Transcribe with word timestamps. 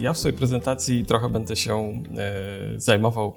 Ja 0.00 0.12
w 0.12 0.18
swojej 0.18 0.38
prezentacji 0.38 1.06
trochę 1.06 1.28
będę 1.28 1.56
się 1.56 2.02
e, 2.18 2.80
zajmował 2.80 3.36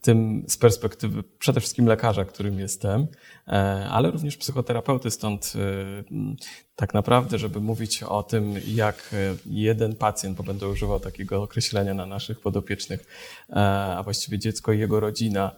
tym 0.00 0.44
z 0.48 0.56
perspektywy 0.56 1.22
przede 1.38 1.60
wszystkim 1.60 1.86
lekarza, 1.86 2.24
którym 2.24 2.58
jestem, 2.58 3.06
e, 3.48 3.52
ale 3.90 4.10
również 4.10 4.36
psychoterapeuty, 4.36 5.10
stąd 5.10 5.52
e, 5.56 5.58
tak 6.76 6.94
naprawdę, 6.94 7.38
żeby 7.38 7.60
mówić 7.60 8.02
o 8.02 8.22
tym, 8.22 8.54
jak 8.66 9.14
jeden 9.46 9.96
pacjent, 9.96 10.36
bo 10.36 10.42
będę 10.42 10.68
używał 10.68 11.00
takiego 11.00 11.42
określenia 11.42 11.94
na 11.94 12.06
naszych 12.06 12.40
podopiecznych, 12.40 13.04
a 13.96 14.00
właściwie 14.04 14.38
dziecko 14.38 14.72
i 14.72 14.78
jego 14.78 15.00
rodzina, 15.00 15.52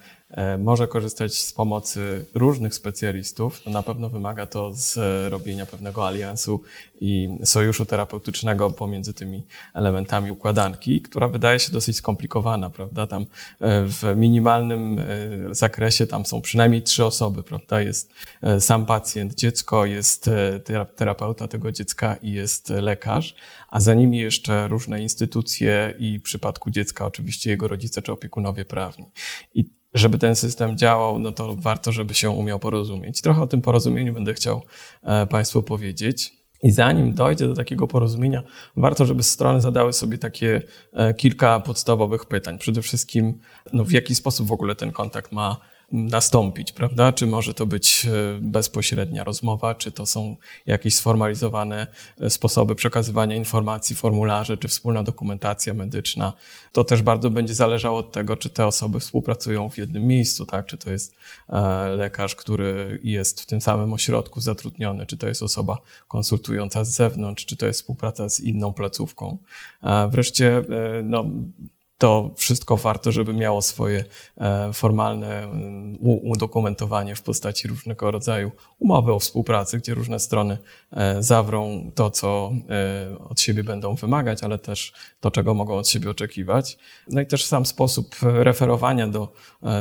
może 0.58 0.88
korzystać 0.88 1.34
z 1.34 1.52
pomocy 1.52 2.26
różnych 2.34 2.74
specjalistów, 2.74 3.62
to 3.62 3.70
na 3.70 3.82
pewno 3.82 4.08
wymaga 4.08 4.46
to 4.46 4.72
zrobienia 4.72 5.66
pewnego 5.66 6.06
aliansu 6.06 6.62
i 7.00 7.28
sojuszu 7.44 7.86
terapeutycznego 7.86 8.70
pomiędzy 8.70 9.14
tymi 9.14 9.42
elementami 9.74 10.30
układanki, 10.30 11.00
która 11.00 11.28
wydaje 11.28 11.59
się 11.59 11.72
dosyć 11.72 11.96
skomplikowana, 11.96 12.70
prawda? 12.70 13.06
Tam 13.06 13.26
w 13.60 14.12
minimalnym 14.16 14.98
e, 14.98 15.04
zakresie 15.54 16.06
tam 16.06 16.26
są 16.26 16.40
przynajmniej 16.40 16.82
trzy 16.82 17.04
osoby, 17.04 17.42
prawda? 17.42 17.80
Jest 17.80 18.12
e, 18.42 18.60
sam 18.60 18.87
pacjent, 18.87 19.34
dziecko, 19.34 19.87
jest 19.87 20.28
e, 20.28 20.60
terapeuta 20.96 21.48
tego 21.48 21.72
dziecka 21.72 22.16
i 22.22 22.32
jest 22.32 22.70
lekarz, 22.70 23.34
a 23.68 23.80
za 23.80 23.94
nimi 23.94 24.18
jeszcze 24.18 24.68
różne 24.68 25.02
instytucje 25.02 25.94
i 25.98 26.18
w 26.18 26.22
przypadku 26.22 26.70
dziecka 26.70 27.06
oczywiście 27.06 27.50
jego 27.50 27.68
rodzice 27.68 28.02
czy 28.02 28.12
opiekunowie 28.12 28.65
prawni. 28.65 29.06
I 29.54 29.79
żeby 29.95 30.19
ten 30.19 30.37
system 30.37 30.79
działał, 30.79 31.19
no 31.19 31.33
to 31.33 31.57
warto, 31.57 31.93
żeby 31.93 32.15
się 32.15 32.30
umiał 32.30 32.59
porozumieć. 32.59 33.21
Trochę 33.21 33.43
o 33.43 33.46
tym 33.46 33.63
porozumieniu 33.63 34.15
będę 34.15 34.35
chciał 34.35 34.63
Państwu 35.29 35.63
powiedzieć. 35.63 36.41
I 36.63 36.71
zanim 36.71 37.15
dojdzie 37.15 37.46
do 37.46 37.55
takiego 37.55 37.87
porozumienia, 37.87 38.43
warto, 38.77 39.07
żeby 39.07 39.23
strony 39.23 39.61
zadały 39.61 39.93
sobie 39.93 40.18
takie 40.18 40.63
e, 40.93 41.15
kilka 41.15 41.61
podstawowych 41.61 42.24
pytań. 42.24 42.59
Przede 42.59 42.83
wszystkim, 42.83 43.38
no, 43.73 43.85
w 43.85 43.93
jaki 43.93 44.15
sposób 44.15 44.46
w 44.46 44.52
ogóle 44.52 44.74
ten 44.74 44.93
kontakt 44.93 45.33
ma 45.33 45.57
nastąpić, 45.93 46.73
prawda? 46.73 47.13
Czy 47.13 47.27
może 47.27 47.55
to 47.55 47.66
być 47.66 48.07
e, 48.07 48.38
bezpośrednia 48.41 49.24
rozmowa, 49.24 49.74
czy 49.74 49.93
to 49.93 50.07
są 50.07 50.37
jakieś 50.66 50.95
sformalizowane 50.95 51.87
e, 52.21 52.30
sposoby 52.30 52.74
przekazywania 52.74 53.37
informacji, 53.37 53.96
formularze, 53.96 54.57
czy 54.57 54.68
wspólna 54.68 55.02
dokumentacja 55.02 55.74
medyczna. 55.74 56.33
To 56.73 56.85
też 56.85 57.02
bardzo 57.02 57.30
będzie 57.30 57.55
zależało 57.55 57.99
od 57.99 58.13
tego, 58.13 58.37
czy 58.37 58.51
te 58.51 58.66
osoby 58.66 59.01
współpracują 59.01 59.71
w 59.71 59.79
jednym 59.79 60.07
miejscu, 60.07 60.46
tak? 60.46 60.66
Czy 60.66 60.79
to 60.79 60.91
jest 60.91 61.15
e, 61.49 61.88
lekarz, 61.88 62.35
który 62.35 63.01
jest 63.02 63.41
w 63.41 63.46
tym 63.46 63.61
samym 63.61 63.93
ośrodku 63.93 64.41
zatrudniony, 64.41 65.06
czy 65.06 65.16
to 65.16 65.28
jest 65.28 65.43
osoba 65.43 65.78
konsultująca 66.09 66.84
z 66.84 66.91
zewnątrz, 66.91 67.47
czy 67.47 67.56
to 67.56 67.66
jest 67.66 67.81
współpraca 67.81 68.28
z 68.28 68.41
inną 68.41 68.72
placówką. 68.72 69.38
Wreszcie, 70.11 70.65
no, 71.05 71.25
to 72.00 72.31
wszystko 72.37 72.76
warto, 72.76 73.12
żeby 73.12 73.34
miało 73.34 73.62
swoje 73.62 74.05
e, 74.38 74.72
formalne 74.72 75.43
mm, 75.43 75.97
udokumentowanie 76.00 77.15
w 77.15 77.22
postaci 77.22 77.69
różnego 77.69 78.11
rodzaju 78.11 78.50
umowy 78.78 79.12
o 79.12 79.19
współpracy, 79.19 79.78
gdzie 79.78 79.94
różne 79.94 80.19
strony 80.19 80.59
e, 80.93 81.22
zawrą 81.22 81.91
to, 81.94 82.11
co 82.11 82.53
e, 82.71 83.19
od 83.19 83.41
siebie 83.41 83.65
będą 83.65 83.94
wymagać, 83.94 84.43
ale 84.43 84.59
też 84.59 84.93
to, 85.21 85.31
czego 85.31 85.55
mogą 85.55 85.75
od 85.77 85.88
siebie 85.88 86.11
oczekiwać. 86.11 86.78
No 87.09 87.21
i 87.21 87.27
też 87.27 87.44
sam 87.44 87.66
sposób 87.66 88.17
referowania 88.22 89.09
do 89.09 89.32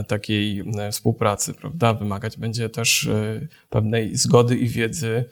takiej 0.08 0.64
współpracy, 0.92 1.54
prawda, 1.54 1.94
wymagać 1.94 2.38
będzie 2.38 2.70
też 2.70 3.10
pewnej 3.70 4.16
zgody 4.16 4.58
i 4.58 4.68
wiedzy 4.68 5.26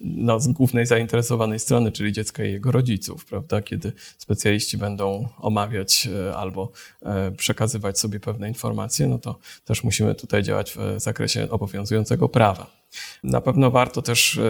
no, 0.00 0.40
z 0.40 0.48
głównej 0.48 0.86
zainteresowanej 0.86 1.58
strony, 1.58 1.92
czyli 1.92 2.12
dziecka 2.12 2.44
i 2.44 2.52
jego 2.52 2.72
rodziców, 2.72 3.24
prawda, 3.24 3.62
kiedy 3.62 3.92
specjaliści 4.18 4.78
będą 4.78 5.28
omawiać 5.38 6.09
albo 6.36 6.70
e, 7.02 7.30
przekazywać 7.30 7.98
sobie 7.98 8.20
pewne 8.20 8.48
informacje, 8.48 9.06
no 9.06 9.18
to 9.18 9.38
też 9.64 9.84
musimy 9.84 10.14
tutaj 10.14 10.42
działać 10.42 10.72
w 10.72 11.00
zakresie 11.00 11.50
obowiązującego 11.50 12.28
prawa. 12.28 12.80
Na 13.24 13.40
pewno 13.40 13.70
warto 13.70 14.02
też 14.02 14.38
e, 14.38 14.42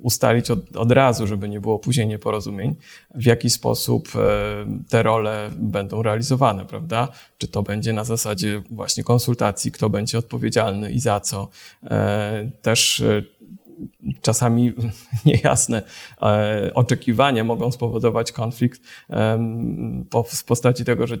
ustalić 0.00 0.50
od, 0.50 0.76
od, 0.76 0.92
razu, 0.92 1.26
żeby 1.26 1.48
nie 1.48 1.60
było 1.60 1.78
później 1.78 2.06
nieporozumień, 2.06 2.74
w 3.14 3.26
jaki 3.26 3.50
sposób 3.50 4.08
te 4.88 5.02
role 5.02 5.50
będą 5.56 6.02
realizowane, 6.02 6.64
prawda? 6.64 7.08
Czy 7.38 7.48
to 7.48 7.62
będzie 7.62 7.92
na 7.92 8.04
zasadzie 8.04 8.62
właśnie 8.70 9.04
konsultacji, 9.04 9.72
kto 9.72 9.90
będzie 9.90 10.18
odpowiedzialny 10.18 10.90
i 10.90 11.00
za 11.00 11.20
co. 11.20 11.48
Też 12.62 13.02
czasami 14.20 14.72
niejasne 15.26 15.82
e, 16.22 16.70
oczekiwania 16.74 17.44
mogą 17.44 17.72
spowodować 17.72 18.32
konflikt 18.32 18.82
w 20.34 20.44
postaci 20.44 20.84
tego, 20.84 21.06
że 21.06 21.18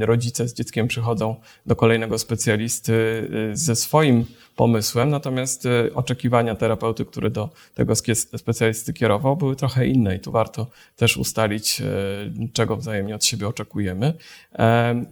rodzice 0.00 0.48
z 0.48 0.54
dzieckiem 0.54 0.88
przychodzą 0.88 1.36
do 1.66 1.76
kolejnego 1.76 2.18
specjalisty 2.18 3.28
e, 3.52 3.56
ze 3.56 3.76
swoim 3.76 4.24
pomysłem, 4.56 5.10
natomiast 5.10 5.66
e, 5.66 5.94
oczekiwania 5.94 6.54
terapeuty, 6.54 7.04
który 7.04 7.30
do 7.30 7.50
tego 7.74 7.94
specjalisty 8.36 8.92
kierował, 8.92 9.36
były 9.36 9.56
trochę 9.56 9.86
inne 9.86 10.16
i 10.16 10.20
tu 10.20 10.32
warto 10.32 10.66
też 10.96 11.16
ustalić, 11.16 11.82
czego 12.52 12.76
wzajemnie 12.76 13.14
od 13.14 13.24
siebie 13.24 13.48
oczekujemy 13.48 14.14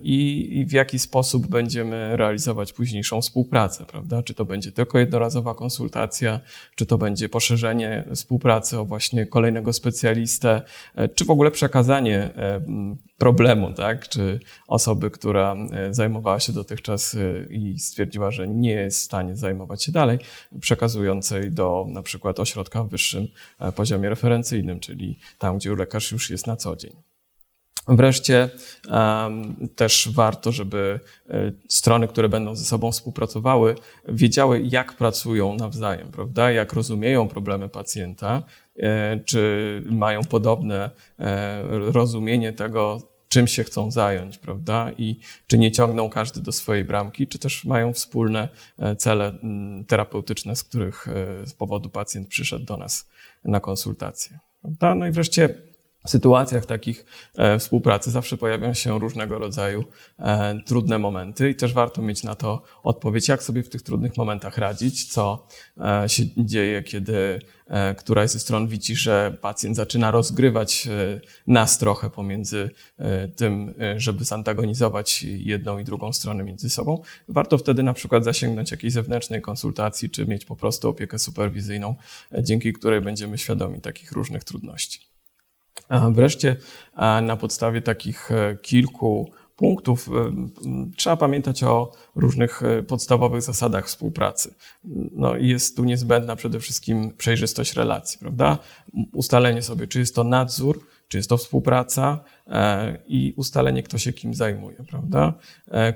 i 0.00 0.66
w 0.68 0.72
jaki 0.72 0.98
sposób 0.98 1.46
będziemy 1.46 2.16
realizować 2.16 2.72
późniejszą 2.72 3.20
współpracę, 3.20 3.84
prawda? 3.84 4.22
Czy 4.22 4.34
to 4.34 4.44
będzie 4.44 4.72
tylko 4.72 4.98
jednorazowa 4.98 5.54
konsultacja, 5.54 6.40
czy 6.74 6.86
to 6.86 6.98
będzie 6.98 7.28
poszerzenie 7.28 8.04
współpracy 8.14 8.78
o 8.78 8.84
właśnie 8.84 9.26
kolejnego 9.26 9.72
specjalistę, 9.72 10.62
e, 10.94 11.08
czy 11.08 11.24
w 11.24 11.30
ogóle 11.30 11.50
przekazanie 11.50 12.30
problemu, 13.22 13.72
tak? 13.72 14.08
Czy 14.08 14.40
osoby, 14.68 15.10
która 15.10 15.56
e, 15.72 15.94
zajmowała 15.94 16.40
się 16.40 16.52
dotychczas 16.52 17.16
i 17.50 17.78
stwierdziła, 17.78 18.30
że 18.30 18.48
nie 18.48 18.70
jest 18.70 18.98
w 18.98 19.02
stanie 19.02 19.36
zajmować 19.36 19.84
się 19.84 19.92
dalej, 19.92 20.18
przekazującej 20.60 21.50
do 21.50 21.86
na 21.88 22.02
przykład 22.02 22.40
ośrodka 22.40 22.84
w 22.84 22.88
wyższym 22.88 23.28
poziomie 23.76 24.08
referencyjnym, 24.08 24.80
czyli 24.80 25.18
tam, 25.38 25.58
gdzie 25.58 25.74
lekarz 25.74 26.12
już 26.12 26.30
jest 26.30 26.46
na 26.46 26.56
co 26.56 26.76
dzień. 26.76 26.92
Wreszcie 27.88 28.50
um, 28.90 29.68
też 29.76 30.08
warto, 30.14 30.52
żeby 30.52 31.00
e, 31.30 31.52
strony, 31.68 32.08
które 32.08 32.28
będą 32.28 32.56
ze 32.56 32.64
sobą 32.64 32.92
współpracowały, 32.92 33.74
wiedziały, 34.08 34.60
jak 34.60 34.92
pracują 34.92 35.54
nawzajem, 35.54 36.10
prawda? 36.10 36.50
Jak 36.50 36.72
rozumieją 36.72 37.28
problemy 37.28 37.68
pacjenta, 37.68 38.42
e, 38.76 39.20
czy 39.24 39.82
mają 39.90 40.24
podobne 40.24 40.90
e, 41.18 41.62
rozumienie 41.68 42.52
tego, 42.52 43.11
czym 43.32 43.46
się 43.46 43.64
chcą 43.64 43.90
zająć, 43.90 44.38
prawda? 44.38 44.90
I 44.98 45.18
czy 45.46 45.58
nie 45.58 45.72
ciągną 45.72 46.10
każdy 46.10 46.40
do 46.40 46.52
swojej 46.52 46.84
bramki, 46.84 47.26
czy 47.26 47.38
też 47.38 47.64
mają 47.64 47.92
wspólne 47.92 48.48
cele 48.98 49.32
terapeutyczne, 49.86 50.56
z 50.56 50.64
których 50.64 51.06
z 51.44 51.52
powodu 51.52 51.88
pacjent 51.90 52.28
przyszedł 52.28 52.64
do 52.64 52.76
nas 52.76 53.08
na 53.44 53.60
konsultację. 53.60 54.38
Prawda? 54.62 54.94
No 54.94 55.06
i 55.06 55.10
wreszcie 55.10 55.48
sytuacjach 56.08 56.66
takich 56.66 57.04
e, 57.36 57.58
współpracy 57.58 58.10
zawsze 58.10 58.36
pojawią 58.36 58.74
się 58.74 58.98
różnego 58.98 59.38
rodzaju 59.38 59.84
e, 60.18 60.60
trudne 60.66 60.98
momenty 60.98 61.50
i 61.50 61.54
też 61.54 61.72
warto 61.72 62.02
mieć 62.02 62.22
na 62.22 62.34
to 62.34 62.62
odpowiedź, 62.82 63.28
jak 63.28 63.42
sobie 63.42 63.62
w 63.62 63.68
tych 63.68 63.82
trudnych 63.82 64.16
momentach 64.16 64.58
radzić, 64.58 65.12
co 65.12 65.46
e, 65.80 66.08
się 66.08 66.22
dzieje, 66.36 66.82
kiedy 66.82 67.40
któraś 67.96 68.30
ze 68.30 68.38
stron 68.38 68.68
widzi, 68.68 68.96
że 68.96 69.38
pacjent 69.40 69.76
zaczyna 69.76 70.10
rozgrywać 70.10 70.88
nas 71.46 71.78
trochę 71.78 72.10
pomiędzy 72.10 72.70
tym, 73.36 73.74
żeby 73.96 74.24
zantagonizować 74.24 75.22
jedną 75.22 75.78
i 75.78 75.84
drugą 75.84 76.12
stronę 76.12 76.44
między 76.44 76.70
sobą. 76.70 77.02
Warto 77.28 77.58
wtedy 77.58 77.82
na 77.82 77.92
przykład 77.92 78.24
zasięgnąć 78.24 78.70
jakiejś 78.70 78.92
zewnętrznej 78.92 79.42
konsultacji, 79.42 80.10
czy 80.10 80.26
mieć 80.26 80.44
po 80.44 80.56
prostu 80.56 80.88
opiekę 80.88 81.18
superwizyjną, 81.18 81.94
dzięki 82.38 82.72
której 82.72 83.00
będziemy 83.00 83.38
świadomi 83.38 83.80
takich 83.80 84.12
różnych 84.12 84.44
trudności. 84.44 85.11
Wreszcie 86.12 86.56
na 87.22 87.36
podstawie 87.36 87.82
takich 87.82 88.30
e, 88.32 88.56
kilku 88.62 89.30
punktów 89.56 90.08
e, 90.08 90.32
trzeba 90.96 91.16
pamiętać 91.16 91.64
o 91.64 91.92
różnych 92.14 92.62
e, 92.62 92.82
podstawowych 92.82 93.42
zasadach 93.42 93.86
współpracy. 93.86 94.54
No, 95.12 95.36
jest 95.36 95.76
tu 95.76 95.84
niezbędna 95.84 96.36
przede 96.36 96.60
wszystkim 96.60 97.12
przejrzystość 97.16 97.74
relacji, 97.74 98.18
prawda? 98.18 98.58
Ustalenie 99.12 99.62
sobie, 99.62 99.86
czy 99.86 99.98
jest 99.98 100.14
to 100.14 100.24
nadzór, 100.24 100.86
czy 101.08 101.16
jest 101.16 101.28
to 101.28 101.36
współpraca, 101.36 102.24
i 103.06 103.34
ustalenie, 103.36 103.82
kto 103.82 103.98
się 103.98 104.12
kim 104.12 104.34
zajmuje, 104.34 104.76
prawda? 104.90 105.34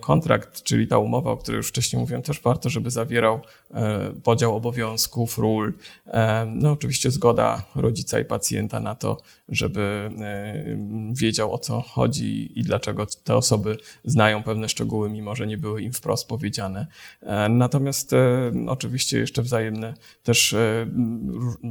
Kontrakt, 0.00 0.62
czyli 0.62 0.87
ta 0.87 0.99
umowa, 0.99 1.31
o 1.31 1.37
której 1.37 1.56
już 1.56 1.69
wcześniej 1.69 2.00
mówiłem, 2.00 2.23
też 2.23 2.41
warto, 2.41 2.70
żeby 2.70 2.91
zawierał 2.91 3.41
podział 4.23 4.56
obowiązków, 4.56 5.38
ról. 5.38 5.75
No 6.47 6.73
oczywiście 6.73 7.11
zgoda 7.11 7.62
rodzica 7.75 8.20
i 8.20 8.25
pacjenta 8.25 8.81
na 8.81 8.94
to, 8.94 9.20
żeby 9.49 10.11
wiedział 11.12 11.55
o 11.55 11.58
co 11.58 11.81
chodzi 11.81 12.61
i 12.61 12.62
dlaczego 12.62 13.06
te 13.25 13.37
osoby 13.37 13.76
znają 14.05 14.43
pewne 14.43 14.69
szczegóły, 14.69 15.11
mimo 15.11 15.35
że 15.35 15.47
nie 15.47 15.59
były 15.59 15.82
im 15.82 15.93
wprost 15.93 16.29
powiedziane. 16.29 16.87
Natomiast 17.50 18.12
oczywiście 18.67 19.19
jeszcze 19.19 19.43
wzajemne 19.43 19.94
też 20.23 20.56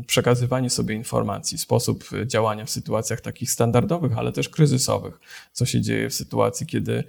przekazywanie 0.07 0.69
sobie 0.69 0.95
informacji, 0.95 1.57
sposób 1.57 2.03
działania 2.25 2.65
w 2.65 2.69
sytuacjach 2.69 3.21
takich 3.21 3.51
standardowych, 3.51 4.17
ale 4.17 4.31
też 4.31 4.49
kryzysowych. 4.49 4.74
Co 5.51 5.65
się 5.65 5.81
dzieje 5.81 6.09
w 6.09 6.13
sytuacji, 6.13 6.67
kiedy 6.67 7.03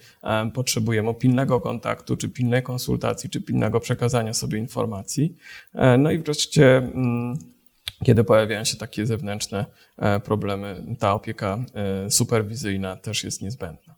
potrzebujemy 0.54 1.14
pilnego 1.14 1.60
kontaktu, 1.60 2.16
czy 2.16 2.28
pilnej 2.28 2.62
konsultacji, 2.62 3.30
czy 3.30 3.40
pilnego 3.40 3.80
przekazania 3.80 4.34
sobie 4.34 4.58
informacji. 4.58 5.36
E, 5.74 5.98
no 5.98 6.10
i 6.10 6.18
wreszcie 6.18 6.76
mm, 6.76 7.38
kiedy 8.04 8.24
pojawiają 8.24 8.64
się 8.64 8.76
takie 8.76 9.06
zewnętrzne 9.06 9.66
e, 9.98 10.20
problemy, 10.20 10.96
ta 10.98 11.14
opieka 11.14 11.58
e, 11.74 12.10
superwizyjna 12.10 12.96
też 12.96 13.24
jest 13.24 13.42
niezbędna. 13.42 13.96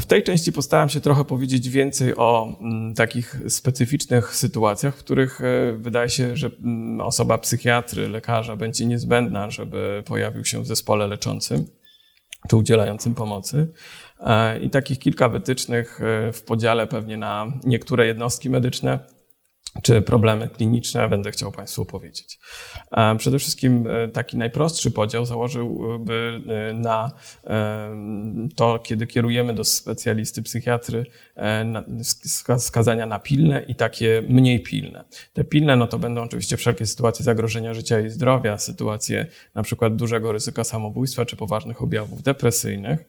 W 0.00 0.04
tej 0.04 0.22
części 0.22 0.52
postaram 0.52 0.88
się 0.88 1.00
trochę 1.00 1.24
powiedzieć 1.24 1.68
więcej 1.68 2.16
o 2.16 2.56
mm, 2.60 2.94
takich 2.94 3.40
specyficznych 3.48 4.36
sytuacjach, 4.36 4.96
w 4.96 4.98
których 4.98 5.40
wydaje 5.76 6.08
się, 6.08 6.36
że 6.36 6.50
mm, 6.64 7.00
osoba 7.00 7.38
psychiatry, 7.38 8.08
lekarza 8.08 8.56
będzie 8.56 8.86
niezbędna, 8.86 9.50
żeby 9.50 10.02
pojawił 10.06 10.44
się 10.44 10.62
w 10.62 10.66
zespole 10.66 11.06
leczącym 11.06 11.66
czy 12.48 12.56
udzielającym 12.56 13.14
pomocy. 13.14 13.68
E, 14.20 14.58
I 14.58 14.70
takich 14.70 14.98
kilka 14.98 15.28
wytycznych 15.28 16.00
e, 16.00 16.32
w 16.32 16.42
podziale 16.42 16.86
pewnie 16.86 17.16
na 17.16 17.46
niektóre 17.64 18.06
jednostki 18.06 18.50
medyczne 18.50 18.98
czy 19.82 20.02
problemy 20.02 20.48
kliniczne 20.48 21.08
będę 21.08 21.30
chciał 21.30 21.52
Państwu 21.52 21.82
opowiedzieć. 21.82 22.38
Przede 23.18 23.38
wszystkim 23.38 23.86
e, 23.86 24.08
taki 24.08 24.36
najprostszy 24.36 24.90
podział 24.90 25.26
założyłby 25.26 26.40
e, 26.48 26.72
na 26.72 27.10
e, 27.46 27.96
to, 28.56 28.78
kiedy 28.78 29.06
kierujemy 29.06 29.54
do 29.54 29.64
specjalisty 29.64 30.42
psychiatry 30.42 31.06
skazania 32.58 33.06
na 33.06 33.18
pilne 33.18 33.62
i 33.68 33.74
takie 33.74 34.22
mniej 34.28 34.60
pilne. 34.60 35.04
Te 35.32 35.44
pilne 35.44 35.76
no 35.76 35.86
to 35.86 35.98
będą 35.98 36.22
oczywiście 36.22 36.56
wszelkie 36.56 36.86
sytuacje 36.86 37.24
zagrożenia 37.24 37.74
życia 37.74 38.00
i 38.00 38.10
zdrowia, 38.10 38.58
sytuacje 38.58 39.26
na 39.54 39.62
przykład 39.62 39.96
dużego 39.96 40.32
ryzyka 40.32 40.64
samobójstwa 40.64 41.24
czy 41.24 41.36
poważnych 41.36 41.82
objawów 41.82 42.22
depresyjnych, 42.22 43.04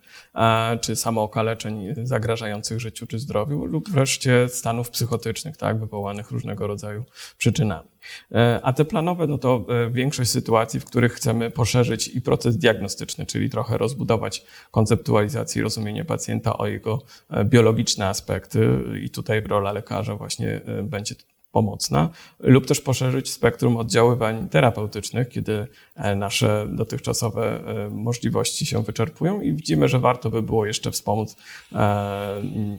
czy 0.81 0.95
samookaleczeń 0.95 1.95
zagrażających 2.03 2.79
życiu 2.79 3.07
czy 3.07 3.19
zdrowiu 3.19 3.65
lub 3.65 3.89
wreszcie 3.89 4.49
stanów 4.49 4.89
psychotycznych, 4.89 5.57
tak, 5.57 5.79
wywołanych 5.79 6.31
różnego 6.31 6.56
rodzaju 6.59 7.03
przyczynami. 7.37 7.89
E, 8.31 8.59
a 8.63 8.73
te 8.73 8.85
planowe, 8.85 9.27
no 9.27 9.37
to 9.37 9.65
e, 9.69 9.89
większość 9.91 10.31
sytuacji, 10.31 10.79
w 10.79 10.85
których 10.85 11.13
chcemy 11.13 11.51
poszerzyć 11.51 12.07
i 12.07 12.21
proces 12.21 12.57
diagnostyczny, 12.57 13.25
czyli 13.25 13.49
trochę 13.49 13.77
rozbudować 13.77 14.45
konceptualizację 14.71 15.59
i 15.59 15.63
rozumienie 15.63 16.05
pacjenta 16.05 16.57
o 16.57 16.67
jego 16.67 17.01
e, 17.29 17.45
biologiczne 17.45 18.07
aspekty 18.07 18.83
i 19.03 19.09
tutaj 19.09 19.41
rola 19.41 19.71
lekarza 19.71 20.15
właśnie 20.15 20.61
będzie 20.83 21.15
pomocna, 21.51 22.09
lub 22.39 22.65
też 22.65 22.81
poszerzyć 22.81 23.31
spektrum 23.31 23.77
oddziaływań 23.77 24.49
terapeutycznych, 24.49 25.29
kiedy 25.29 25.67
nasze 26.15 26.67
dotychczasowe 26.69 27.59
możliwości 27.91 28.65
się 28.65 28.83
wyczerpują 28.83 29.41
i 29.41 29.53
widzimy, 29.53 29.87
że 29.87 29.99
warto 29.99 30.29
by 30.29 30.41
było 30.41 30.65
jeszcze 30.65 30.91
wspomóc 30.91 31.35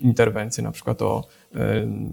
interwencje 0.00 0.64
na 0.64 0.72
przykład 0.72 1.02
o 1.02 1.24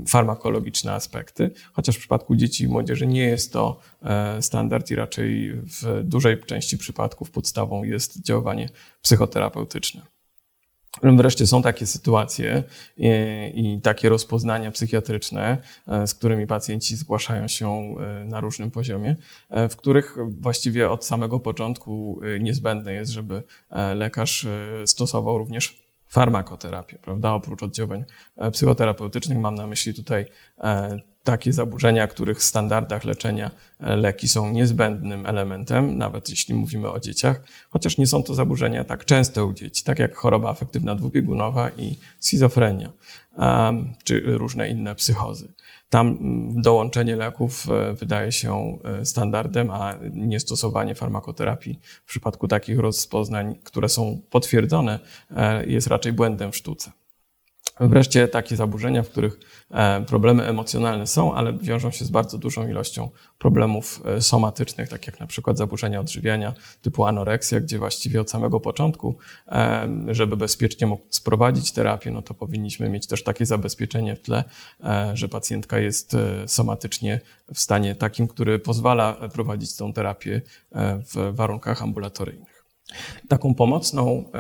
farmakologiczne 0.08 0.94
aspekty, 0.94 1.52
chociaż 1.74 1.96
w 1.96 2.00
przypadku 2.00 2.36
dzieci 2.36 2.64
i 2.64 2.68
młodzieży 2.68 3.08
nie 3.08 3.24
jest 3.24 3.54
to 3.54 3.80
e, 4.04 4.42
standard 4.42 4.92
i 4.92 4.96
raczej 4.96 5.54
w 5.54 6.04
dużej 6.04 6.44
części 6.44 6.78
przypadków 6.78 7.32
podstawą 7.32 7.84
jest 7.84 8.26
działanie 8.26 8.70
psychoterapeutyczne. 9.02 10.15
Wreszcie 11.04 11.48
są 11.48 11.62
takie 11.62 11.86
sytuacje 11.86 12.64
i, 12.98 13.08
i, 13.56 13.82
takie 13.82 14.10
rozpoznania 14.10 14.72
psychiatryczne, 14.72 15.58
e, 15.88 16.08
z 16.08 16.14
którymi 16.14 16.48
pacjenci 16.48 16.96
zgłaszają 16.96 17.48
się 17.48 17.70
e, 17.70 18.26
na 18.26 18.40
różnym 18.40 18.72
poziomie, 18.72 19.16
w 19.70 19.76
których 19.76 20.18
właściwie 20.28 20.90
od 20.90 21.06
samego 21.06 21.40
początku 21.40 22.20
niezbędne 22.40 22.94
jest, 22.94 23.12
żeby 23.12 23.44
lekarz 23.96 24.48
stosował 24.86 25.38
również 25.38 25.86
farmakoterapię, 26.08 26.98
prawda? 27.02 27.34
Oprócz 27.34 27.64
oddziaływań 27.64 28.06
e, 28.38 28.52
psychoterapeutycznych 28.52 29.38
mam 29.38 29.56
na 29.56 29.68
myśli 29.68 29.94
tutaj 29.94 30.26
e, 30.60 31.00
takie 31.26 31.54
zaburzenia, 31.54 32.08
których 32.08 32.40
w 32.40 32.44
standardach 32.44 33.04
leczenia 33.04 33.52
e, 33.80 33.96
leki 33.96 34.28
są 34.28 34.52
niezbędnym 34.52 35.26
elementem, 35.26 35.98
nawet 35.98 36.30
jeśli 36.30 36.56
mówimy 36.56 36.92
o 36.92 37.00
dzieciach, 37.00 37.44
chociaż 37.70 37.98
nie 37.98 38.08
są 38.08 38.24
to 38.24 38.34
zaburzenia 38.34 38.84
tak 38.84 39.06
częste 39.06 39.46
u 39.46 39.54
dzieci, 39.54 39.84
tak 39.84 40.00
jak 40.00 40.16
choroba 40.16 40.50
afektywna 40.50 40.96
dwubiegunowa 40.96 41.70
i 41.70 41.98
schizofrenia, 42.20 42.92
czy 44.04 44.22
różne 44.26 44.70
inne 44.70 44.96
psychozy. 44.96 45.54
Tam 45.90 46.08
mm, 46.08 46.62
dołączenie 46.62 47.16
leków 47.16 47.68
e, 47.70 47.94
wydaje 47.94 48.32
się 48.32 48.78
e, 48.84 49.06
standardem, 49.06 49.72
a 49.72 49.96
niestosowanie 50.14 50.96
farmakoterapii 50.96 51.80
w 52.06 52.08
przypadku 52.08 52.48
takich 52.48 52.80
rozpoznań, 52.80 53.56
które 53.64 53.90
są 53.90 54.22
potwierdzone, 54.30 55.00
jest 55.68 55.88
raczej 55.88 56.14
błędem 56.14 56.52
w 56.52 56.58
sztuce. 56.58 56.92
Wreszcie 57.80 58.28
takie 58.28 58.56
zaburzenia, 58.56 59.04
w 59.04 59.10
których 59.10 59.40
e, 59.72 60.06
problemy 60.06 60.44
emocjonalne 60.44 61.08
są, 61.08 61.34
ale 61.34 61.54
wiążą 61.54 61.92
się 61.92 62.06
z 62.06 62.10
bardzo 62.10 62.38
dużą 62.38 62.68
ilością 62.68 63.10
problemów 63.38 64.02
e, 64.06 64.22
somatycznych, 64.22 64.90
tak 64.90 65.08
jak 65.08 65.20
na 65.20 65.28
przykład 65.28 65.58
zaburzenia 65.58 66.00
odżywiania 66.00 66.54
typu 66.82 67.06
anoreksja, 67.06 67.60
gdzie 67.60 67.80
właściwie 67.80 68.22
od 68.22 68.32
samego 68.32 68.60
początku, 68.60 69.18
e, 69.48 69.88
żeby 70.08 70.38
bezpiecznie 70.38 70.88
móc 70.88 71.00
sprowadzić 71.10 71.72
terapię, 71.72 72.12
no 72.12 72.22
to 72.22 72.34
powinniśmy 72.34 72.90
mieć 72.90 73.08
też 73.08 73.24
takie 73.24 73.46
zabezpieczenie 73.46 74.16
w 74.16 74.22
tle, 74.22 74.44
że 75.14 75.30
pacjentka 75.30 75.80
jest 75.80 76.18
somatycznie 76.48 77.22
w 77.54 77.60
stanie 77.60 77.96
takim, 77.96 78.28
który 78.28 78.60
pozwala 78.60 79.14
prowadzić 79.14 79.76
tą 79.76 79.94
terapię 79.94 80.42
w 81.14 81.36
warunkach 81.36 81.82
ambulatoryjnych. 81.82 82.66
Taką 83.28 83.56
pomocną 83.56 84.32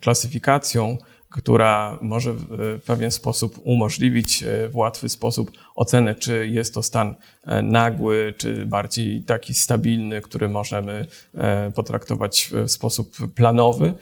klasyfikacją 0.00 0.98
która 1.32 1.98
może 2.00 2.32
w 2.32 2.80
pewien 2.86 3.10
sposób 3.10 3.60
umożliwić 3.64 4.42
e, 4.42 4.68
w 4.68 4.76
łatwy 4.76 5.08
sposób 5.08 5.52
ocenę, 5.74 6.14
czy 6.14 6.48
jest 6.48 6.74
to 6.74 6.82
stan 6.82 7.14
e, 7.46 7.62
nagły, 7.62 8.34
czy 8.36 8.66
bardziej 8.66 9.22
taki 9.22 9.54
stabilny, 9.54 10.20
który 10.20 10.48
możemy 10.48 11.06
e, 11.34 11.70
potraktować 11.70 12.50
w 12.52 12.70
sposób 12.70 13.16
planowy. 13.34 13.94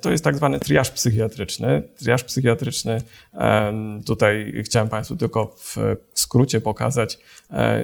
To 0.00 0.10
jest 0.10 0.24
tak 0.24 0.36
zwany 0.36 0.60
triaż 0.60 0.90
psychiatryczny. 0.90 1.82
Triaż 1.98 2.24
psychiatryczny, 2.24 3.02
tutaj 4.06 4.62
chciałem 4.64 4.88
Państwu 4.88 5.16
tylko 5.16 5.56
w 5.58 5.76
skrócie 6.14 6.60
pokazać, 6.60 7.18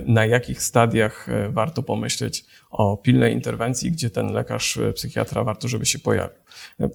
na 0.06 0.26
jakich 0.26 0.62
stadiach 0.62 1.26
warto 1.50 1.82
pomyśleć 1.82 2.44
o 2.70 2.96
pilnej 2.96 3.32
interwencji, 3.32 3.92
gdzie 3.92 4.10
ten 4.10 4.32
lekarz 4.32 4.78
psychiatra 4.94 5.44
warto, 5.44 5.68
żeby 5.68 5.86
się 5.86 5.98
pojawił. 5.98 6.43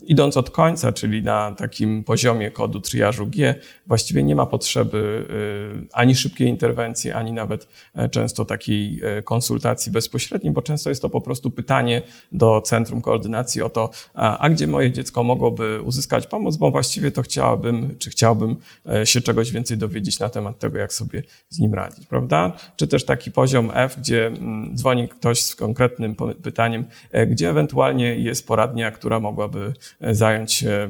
Idąc 0.07 0.37
od 0.37 0.49
końca, 0.49 0.91
czyli 0.91 1.23
na 1.23 1.51
takim 1.51 2.03
poziomie 2.03 2.51
kodu 2.51 2.81
triażu 2.81 3.27
G, 3.27 3.55
właściwie 3.87 4.23
nie 4.23 4.35
ma 4.35 4.45
potrzeby 4.45 5.25
y, 5.85 5.87
ani 5.93 6.15
szybkiej 6.15 6.47
interwencji, 6.47 7.11
ani 7.11 7.31
nawet 7.31 7.67
e, 7.95 8.09
często 8.09 8.45
takiej 8.45 9.01
e, 9.03 9.21
konsultacji 9.21 9.91
bezpośredniej, 9.91 10.53
bo 10.53 10.61
często 10.61 10.89
jest 10.89 11.01
to 11.01 11.09
po 11.09 11.21
prostu 11.21 11.51
pytanie 11.51 12.01
do 12.31 12.61
Centrum 12.61 13.01
Koordynacji 13.01 13.61
o 13.61 13.69
to, 13.69 13.89
a 14.13 14.49
gdzie 14.49 14.67
moje 14.67 14.91
dziecko 14.91 15.23
mogłoby 15.23 15.81
uzyskać 15.81 16.27
pomoc, 16.27 16.57
bo 16.57 16.71
właściwie 16.71 17.11
to 17.11 17.21
chciałabym, 17.21 17.95
czy 17.99 18.09
chciałbym 18.09 18.55
e, 18.89 19.05
się 19.05 19.21
czegoś 19.21 19.51
więcej 19.51 19.77
dowiedzieć 19.77 20.19
na 20.19 20.29
temat 20.29 20.59
tego, 20.59 20.77
jak 20.77 20.93
sobie 20.93 21.23
z 21.49 21.59
nim 21.59 21.73
radzić, 21.73 22.05
prawda? 22.05 22.51
Czy 22.75 22.87
też 22.87 23.05
taki 23.05 23.31
poziom 23.31 23.71
F, 23.73 23.97
gdzie 23.99 24.27
mm, 24.27 24.75
dzwoni 24.77 25.07
ktoś 25.07 25.43
z 25.43 25.55
konkretnym 25.55 26.15
pytaniem, 26.43 26.85
gdzie 27.27 27.49
ewentualnie 27.49 28.15
jest 28.15 28.47
poradnia, 28.47 28.91
która 28.91 29.19
mogłaby 29.19 29.48
zająć 30.11 30.53
się 30.53 30.89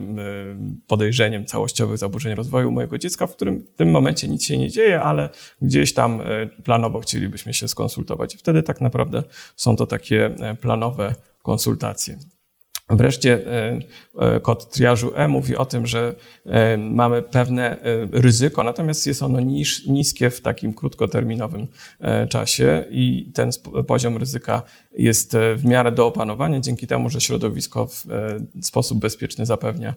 podejrzeniem 0.87 1.45
całościowych 1.45 1.97
zaburzeń 1.97 2.35
rozwoju 2.35 2.71
mojego 2.71 2.97
dziecka, 2.97 3.27
w 3.27 3.35
którym 3.35 3.59
w 3.59 3.77
tym 3.77 3.91
momencie 3.91 4.27
nic 4.27 4.45
się 4.45 4.57
nie 4.57 4.69
dzieje, 4.69 5.01
ale 5.01 5.29
gdzieś 5.61 5.93
tam 5.93 6.21
e, 6.21 6.47
planowo 6.63 6.99
chcielibyśmy 6.99 7.53
się 7.53 7.67
skonsultować. 7.67 8.35
Wtedy 8.35 8.63
tak 8.63 8.81
naprawdę 8.81 9.23
są 9.55 9.75
to 9.75 9.87
takie 9.87 10.25
e, 10.25 10.55
planowe 10.55 11.15
konsultacje. 11.43 12.17
Wreszcie 12.89 13.47
e, 13.47 13.79
e, 14.19 14.39
kod 14.39 14.69
triażu 14.69 15.11
E 15.15 15.27
mówi 15.27 15.55
o 15.55 15.65
tym, 15.65 15.87
że 15.87 16.15
e, 16.45 16.77
mamy 16.77 17.21
pewne 17.21 17.77
ryzyko, 18.11 18.63
natomiast 18.63 19.07
jest 19.07 19.23
ono 19.23 19.39
niż, 19.39 19.85
niskie 19.85 20.29
w 20.29 20.41
takim 20.41 20.73
krótkoterminowym 20.73 21.67
czasie 22.29 22.85
i 22.91 23.31
ten 23.33 23.49
poziom 23.87 24.17
ryzyka 24.17 24.61
jest 24.97 25.37
w 25.55 25.65
miarę 25.65 25.91
do 25.91 26.07
opanowania 26.07 26.59
dzięki 26.59 26.87
temu, 26.87 27.09
że 27.09 27.21
środowisko 27.21 27.87
w 27.87 28.05
sposób 28.61 28.99
bezpieczny 28.99 29.45
zapewnia 29.45 29.93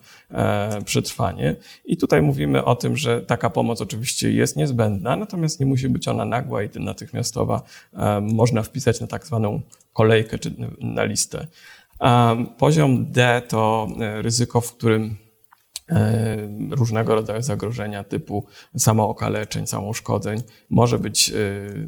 przetrwanie. 0.85 1.57
I 1.85 1.97
tutaj 1.97 2.23
mówimy 2.23 2.65
o 2.65 2.77
tym, 2.77 2.97
że 2.97 3.21
taka 3.21 3.51
pomoc 3.51 3.81
oczywiście 3.81 4.33
jest 4.33 4.57
niezbędna, 4.57 5.17
natomiast 5.17 5.61
nie 5.61 5.67
musi 5.67 5.89
być 5.89 6.09
ona 6.09 6.25
nagła 6.25 6.63
i 6.63 6.69
natychmiastowa. 6.75 7.63
Można 8.21 8.63
wpisać 8.63 9.01
na 9.01 9.07
tak 9.07 9.27
zwaną 9.27 9.61
kolejkę 9.93 10.39
czy 10.39 10.55
na 10.81 11.05
listę. 11.05 11.47
Poziom 12.59 13.13
D 13.13 13.43
to 13.49 13.89
e, 14.01 14.23
ryzyko, 14.23 14.61
w 14.61 14.77
którym 14.77 15.17
e, 15.89 16.37
różnego 16.71 17.15
rodzaju 17.15 17.43
zagrożenia 17.43 18.05
typu 18.05 18.47
samookaleczeń, 18.79 19.67
samouszkodzeń 19.67 20.43
może 20.71 20.99
być 20.99 21.31
e, 21.31 21.35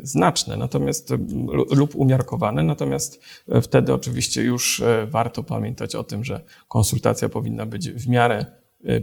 znaczne, 0.02 0.56
natomiast 0.56 1.14
lub 1.70 1.94
umiarkowane, 1.94 2.62
natomiast 2.62 3.22
wtedy 3.62 3.94
oczywiście 3.94 4.42
już 4.42 4.82
warto 5.06 5.42
pamiętać 5.42 5.94
o 5.94 6.04
tym, 6.04 6.24
że 6.24 6.40
konsultacja 6.68 7.28
powinna 7.28 7.66
być 7.66 7.90
w 7.90 8.08
miarę 8.08 8.46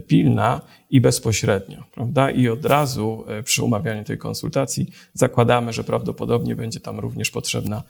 pilna 0.06 0.60
i 0.90 1.00
bezpośrednio, 1.00 1.84
prawda? 1.94 2.30
I 2.30 2.48
od 2.48 2.64
razu 2.64 3.24
przy 3.44 3.64
umawianiu 3.64 4.04
tej 4.04 4.18
konsultacji 4.18 4.90
zakładamy, 5.14 5.72
że 5.72 5.84
prawdopodobnie 5.84 6.56
będzie 6.56 6.80
tam 6.80 6.98
również 6.98 7.30
potrzebna 7.30 7.82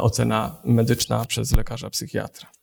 ocena 0.00 0.56
medyczna 0.64 1.24
przez 1.24 1.52
lekarza 1.52 1.90
psychiatra. 1.90 2.59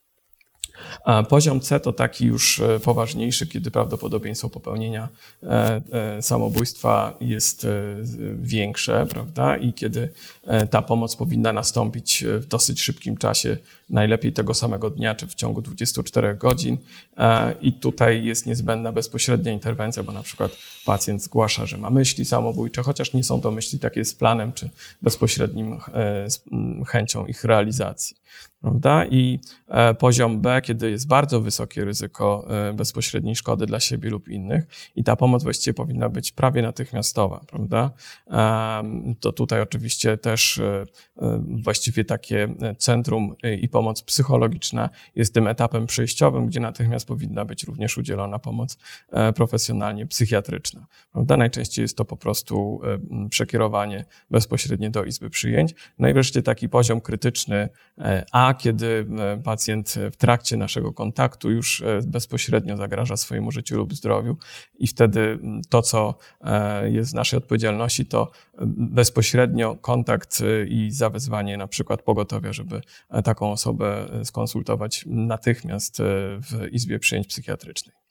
Poziom 1.30 1.60
C 1.60 1.80
to 1.80 1.94
taki 1.94 2.26
już 2.26 2.60
e, 2.60 2.80
poważniejszy, 2.80 3.48
kiedy 3.48 3.72
prawdopodobieństwo 3.72 4.50
popełnienia 4.50 5.10
e, 5.44 5.82
e, 5.92 6.22
samobójstwa 6.22 7.18
jest 7.22 7.68
większe, 8.36 9.06
prawda? 9.10 9.58
I 9.58 9.74
kiedy 9.74 10.10
ta 10.70 10.82
pomoc 10.82 11.16
powinna 11.16 11.54
nastąpić 11.54 12.24
w 12.40 12.46
dosyć 12.46 12.82
szybkim 12.82 13.18
czasie, 13.18 13.58
najlepiej 13.90 14.34
tego 14.34 14.54
samego 14.54 14.90
dnia, 14.90 15.16
czy 15.16 15.28
w 15.28 15.36
ciągu 15.36 15.62
24 15.62 16.36
godzin. 16.36 16.78
I 17.62 17.74
tutaj 17.74 18.26
jest 18.26 18.46
niezbędna 18.46 18.92
bezpośrednia 18.92 19.52
interwencja, 19.52 20.04
bo 20.04 20.12
na 20.12 20.24
przykład 20.24 20.52
pacjent 20.86 21.24
zgłasza, 21.24 21.66
że 21.66 21.78
ma 21.78 21.90
myśli 21.90 22.26
samobójcze, 22.26 22.84
chociaż 22.84 23.14
nie 23.14 23.24
są 23.24 23.42
to 23.42 23.52
myśli 23.52 23.80
takie 23.80 24.06
z 24.06 24.14
planem, 24.14 24.54
czy 24.54 24.70
bezpośrednim 25.02 25.80
chęcią 26.88 27.26
ich 27.26 27.44
realizacji 27.44 28.16
prawda? 28.62 29.06
I 29.06 29.40
e, 29.68 29.94
poziom 29.94 30.42
B, 30.42 30.62
kiedy 30.62 30.92
jest 30.92 31.08
bardzo 31.08 31.42
wysokie 31.42 31.86
ryzyko 31.86 32.48
e, 32.70 32.74
bezpośredniej 32.74 33.36
szkody 33.36 33.66
dla 33.66 33.80
siebie 33.80 34.10
lub 34.10 34.28
innych 34.28 34.68
i 34.96 35.04
ta 35.04 35.16
pomoc 35.16 35.44
właściwie 35.44 35.74
powinna 35.74 36.10
być 36.10 36.32
prawie 36.32 36.62
natychmiastowa, 36.62 37.46
prawda? 37.48 37.92
To 39.20 39.32
tutaj 39.32 39.62
oczywiście 39.62 40.18
też 40.18 40.58
e, 40.58 40.86
właściwie 41.64 42.06
takie 42.06 42.56
centrum 42.78 43.36
i 43.62 43.70
pomoc 43.70 44.04
psychologiczna 44.04 44.90
jest 45.16 45.34
tym 45.34 45.48
etapem 45.48 45.88
przejściowym, 45.88 46.46
gdzie 46.48 46.60
natychmiast 46.60 47.08
powinna 47.08 47.46
być 47.46 47.64
również 47.64 47.98
udzielona 47.98 48.40
pomoc 48.40 48.78
profesjonalnie 49.36 50.06
psychiatryczna, 50.06 50.88
prawda? 51.12 51.38
Najczęściej 51.38 51.84
jest 51.84 51.98
to 51.98 52.06
po 52.06 52.18
prostu 52.18 52.82
przekierowanie 53.30 54.06
bezpośrednie 54.32 54.90
do 54.90 55.04
izby 55.04 55.30
przyjęć. 55.30 55.76
No 56.00 56.10
i 56.10 56.14
wreszcie 56.14 56.44
taki 56.44 56.70
poziom 56.70 57.02
krytyczny 57.02 57.70
A, 58.32 58.54
kiedy 58.54 59.08
e, 59.20 59.38
pacjent 59.44 59.96
w 60.12 60.16
trakcie 60.16 60.58
naszego 60.58 60.94
kontaktu 60.94 61.52
już 61.52 61.82
e, 61.82 62.00
bezpośrednio 62.08 62.78
zagraża 62.78 63.18
swojemu 63.18 63.52
życiu 63.52 63.78
lub 63.78 63.94
zdrowiu 63.94 64.38
i 64.80 64.88
wtedy 64.88 65.40
to, 65.70 65.82
co 65.82 66.16
e, 66.42 66.90
jest 66.90 67.12
w 67.12 67.16
naszej 67.16 67.38
odpowiedzialności, 67.38 68.06
to 68.06 68.32
bezpośrednio 68.78 69.76
kontakt 69.76 70.44
i 70.68 70.92
zawezwanie 70.92 71.58
na 71.58 71.68
przykład 71.68 72.02
pogotowia, 72.02 72.54
żeby 72.54 72.82
taką 73.24 73.52
osobę 73.52 74.10
skonsultować 74.24 75.04
natychmiast 75.08 75.98
w 76.40 76.68
Izbie 76.72 77.00
Przyjęć 77.00 77.28
Psychiatrycznej. 77.28 78.07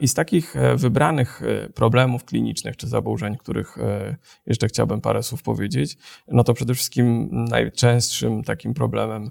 I 0.00 0.08
z 0.08 0.14
takich 0.14 0.56
e, 0.56 0.76
wybranych 0.76 1.42
e, 1.42 1.68
problemów 1.68 2.24
klinicznych 2.24 2.76
czy 2.76 2.88
zaburzeń, 2.88 3.36
których 3.36 3.78
e, 3.78 4.16
jeszcze 4.46 4.66
chciałbym 4.66 5.00
parę 5.00 5.22
słów 5.22 5.42
powiedzieć, 5.42 5.96
no 6.28 6.44
to 6.44 6.54
przede 6.54 6.74
wszystkim 6.74 7.28
najczęstszym 7.32 8.42
takim 8.42 8.74
problemem 8.74 9.30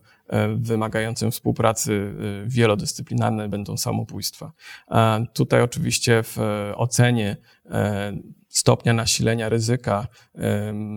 wymagającym 0.55 1.31
współpracy 1.31 2.13
wielodyscyplinarnej 2.45 3.49
będą 3.49 3.77
samobójstwa. 3.77 4.51
Tutaj 5.33 5.61
oczywiście 5.61 6.23
w 6.23 6.37
ocenie 6.75 7.37
stopnia 8.53 8.93
nasilenia 8.93 9.49
ryzyka 9.49 10.07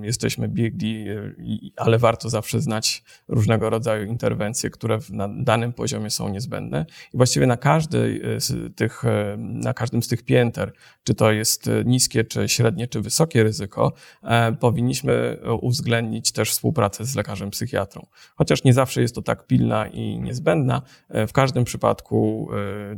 jesteśmy 0.03 0.49
biegli, 0.49 1.09
e, 1.09 1.35
ale 1.77 1.99
warto 1.99 2.29
zawsze 2.31 2.61
znać 2.61 3.05
różnego 3.29 3.71
rodzaju 3.71 4.07
interwencje, 4.07 4.71
które 4.71 4.99
na 5.11 5.29
danym 5.29 5.73
poziomie 5.73 6.11
są 6.11 6.29
niezbędne. 6.29 6.87
I 7.15 7.17
właściwie 7.17 7.47
na, 7.47 7.57
każdej 7.57 8.21
z 8.39 8.77
tych, 8.77 9.05
e, 9.05 9.37
na 9.39 9.75
każdym 9.75 10.03
z 10.03 10.09
tych 10.09 10.23
pięter, 10.23 10.73
czy 11.05 11.15
to 11.15 11.33
jest 11.33 11.71
niskie, 11.85 12.25
czy 12.25 12.49
średnie, 12.49 12.89
czy 12.89 13.01
wysokie 13.01 13.43
ryzyko, 13.43 13.93
e, 14.23 14.53
powinniśmy 14.53 15.39
uwzględnić 15.61 16.33
też 16.33 16.51
współpracę 16.51 17.05
z 17.05 17.17
lekarzem 17.17 17.51
psychiatrą. 17.51 18.07
Chociaż 18.35 18.65
nie 18.65 18.73
zawsze 18.73 19.03
jest 19.03 19.15
to 19.15 19.23
tak 19.23 19.47
pilna 19.47 19.87
i 19.87 20.21
niezbędna, 20.21 20.83
w 21.29 21.33
każdym 21.33 21.65
przypadku 21.65 22.49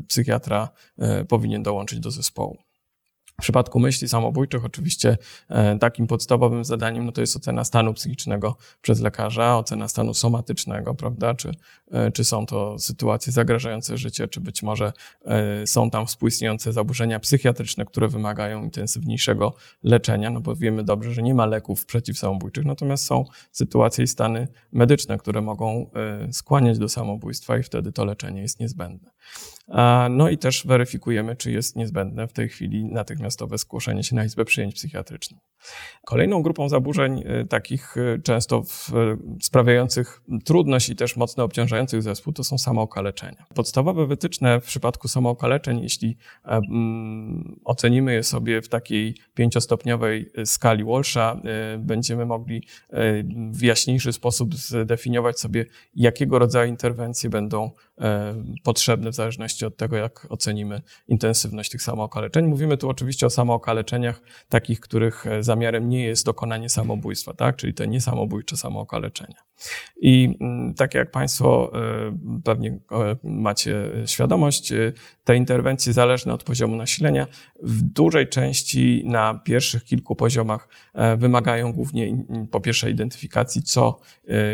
psychiatra 0.08 0.68
powinien 1.28 1.62
dołączyć 1.62 2.00
do 2.00 2.10
zespołu. 2.10 2.67
W 3.38 3.42
przypadku 3.42 3.80
myśli 3.80 4.08
samobójczych 4.08 4.64
oczywiście 4.64 5.16
e, 5.48 5.78
takim 5.78 6.06
podstawowym 6.06 6.64
zadaniem 6.64 7.06
no 7.06 7.12
to 7.12 7.20
jest 7.20 7.36
ocena 7.36 7.64
stanu 7.64 7.94
psychicznego 7.94 8.56
przez 8.82 9.00
lekarza, 9.00 9.58
ocena 9.58 9.88
stanu 9.88 10.14
somatycznego, 10.14 10.94
prawda? 10.94 11.34
Czy, 11.34 11.52
e, 11.90 12.10
czy 12.12 12.24
są 12.24 12.46
to 12.46 12.78
sytuacje 12.78 13.32
zagrażające 13.32 13.98
życie, 13.98 14.28
czy 14.28 14.40
być 14.40 14.62
może 14.62 14.92
e, 15.24 15.66
są 15.66 15.90
tam 15.90 16.06
współistniejące 16.06 16.72
zaburzenia 16.72 17.20
psychiatryczne, 17.20 17.84
które 17.84 18.08
wymagają 18.08 18.62
intensywniejszego 18.64 19.54
leczenia, 19.82 20.30
no 20.30 20.40
bo 20.40 20.56
wiemy 20.56 20.84
dobrze, 20.84 21.14
że 21.14 21.22
nie 21.22 21.34
ma 21.34 21.46
leków 21.46 21.86
przeciwsamobójczych, 21.86 22.64
natomiast 22.64 23.04
są 23.04 23.24
sytuacje 23.52 24.04
i 24.04 24.06
stany 24.06 24.48
medyczne, 24.72 25.18
które 25.18 25.40
mogą 25.40 25.90
skłaniać 26.32 26.78
do 26.78 26.88
samobójstwa 26.88 27.58
i 27.58 27.62
wtedy 27.62 27.92
to 27.92 28.04
leczenie 28.04 28.42
jest 28.42 28.60
niezbędne. 28.60 29.10
No 30.10 30.28
i 30.28 30.38
też 30.38 30.66
weryfikujemy, 30.66 31.36
czy 31.36 31.52
jest 31.52 31.76
niezbędne 31.76 32.28
w 32.28 32.32
tej 32.32 32.48
chwili 32.48 32.84
natychmiastowe 32.84 33.58
zgłoszenie 33.58 34.02
się 34.02 34.16
na 34.16 34.24
Izbę 34.24 34.44
Przyjęć 34.44 34.74
Psychiatrycznych. 34.74 35.40
Kolejną 36.06 36.42
grupą 36.42 36.68
zaburzeń, 36.68 37.24
y, 37.42 37.46
takich 37.46 37.96
y, 37.96 38.20
często 38.24 38.62
sprawiających 39.42 40.22
trudność 40.44 40.88
i 40.88 40.96
też 40.96 41.16
mocno 41.16 41.44
obciążających 41.44 42.02
zespół, 42.02 42.32
to 42.32 42.44
są 42.44 42.58
samookaleczenia. 42.58 43.46
Podstawowe 43.54 44.06
wytyczne 44.06 44.60
w 44.60 44.64
przypadku 44.64 45.08
samookaleczeń, 45.08 45.82
jeśli 45.82 46.16
e, 46.44 46.60
ocenimy 47.64 48.14
je 48.14 48.22
sobie 48.22 48.62
w 48.62 48.68
takiej 48.68 49.14
pięciostopniowej 49.34 50.30
y, 50.38 50.46
skali 50.46 50.84
Walsha, 50.84 51.40
będziemy 51.78 52.26
mogli 52.26 52.62
w 53.52 53.62
jaśniejszy 53.62 54.12
sposób 54.12 54.54
zdefiniować 54.54 55.40
sobie, 55.40 55.66
jakiego 55.94 56.38
rodzaju 56.38 56.70
interwencje 56.70 57.30
będą 57.30 57.70
potrzebne 58.64 59.10
w 59.10 59.14
zależności 59.14 59.64
od 59.64 59.76
tego, 59.76 59.96
jak 59.96 60.26
ocenimy 60.28 60.82
intensywność 61.08 61.70
tych 61.70 61.82
samookaleczeń. 61.82 62.46
Mówimy 62.46 62.76
tu 62.76 62.88
oczywiście 62.88 63.26
o 63.26 63.30
samookaleczeniach 63.30 64.22
takich, 64.48 64.80
których 64.80 65.26
e, 65.26 65.42
zamiarem 65.42 65.88
nie 65.88 66.04
jest 66.04 66.26
dokonanie 66.26 66.68
samobójstwa, 66.68 67.34
tak? 67.34 67.56
czyli 67.56 67.74
te 67.74 67.88
niesamobójcze 67.88 68.56
samookaleczenia. 68.56 69.36
I 70.00 70.36
mm, 70.40 70.74
tak 70.74 70.94
jak 70.94 71.10
Państwo 71.10 71.72
e, 71.74 72.40
pewnie 72.44 72.70
e, 72.70 73.16
macie 73.24 73.90
świadomość, 74.06 74.72
te 75.24 75.36
interwencje 75.36 75.92
zależne 75.92 76.34
od 76.34 76.44
poziomu 76.44 76.76
nasilenia 76.76 77.26
w 77.62 77.82
dużej 77.82 78.28
części 78.28 79.02
na 79.06 79.40
pierwszych 79.44 79.84
kilku 79.84 80.16
poziomach 80.16 80.68
wymagają 81.16 81.72
głównie 81.72 82.24
po 82.50 82.60
pierwsze 82.60 82.90
identyfikacji, 82.90 83.62
co 83.62 84.00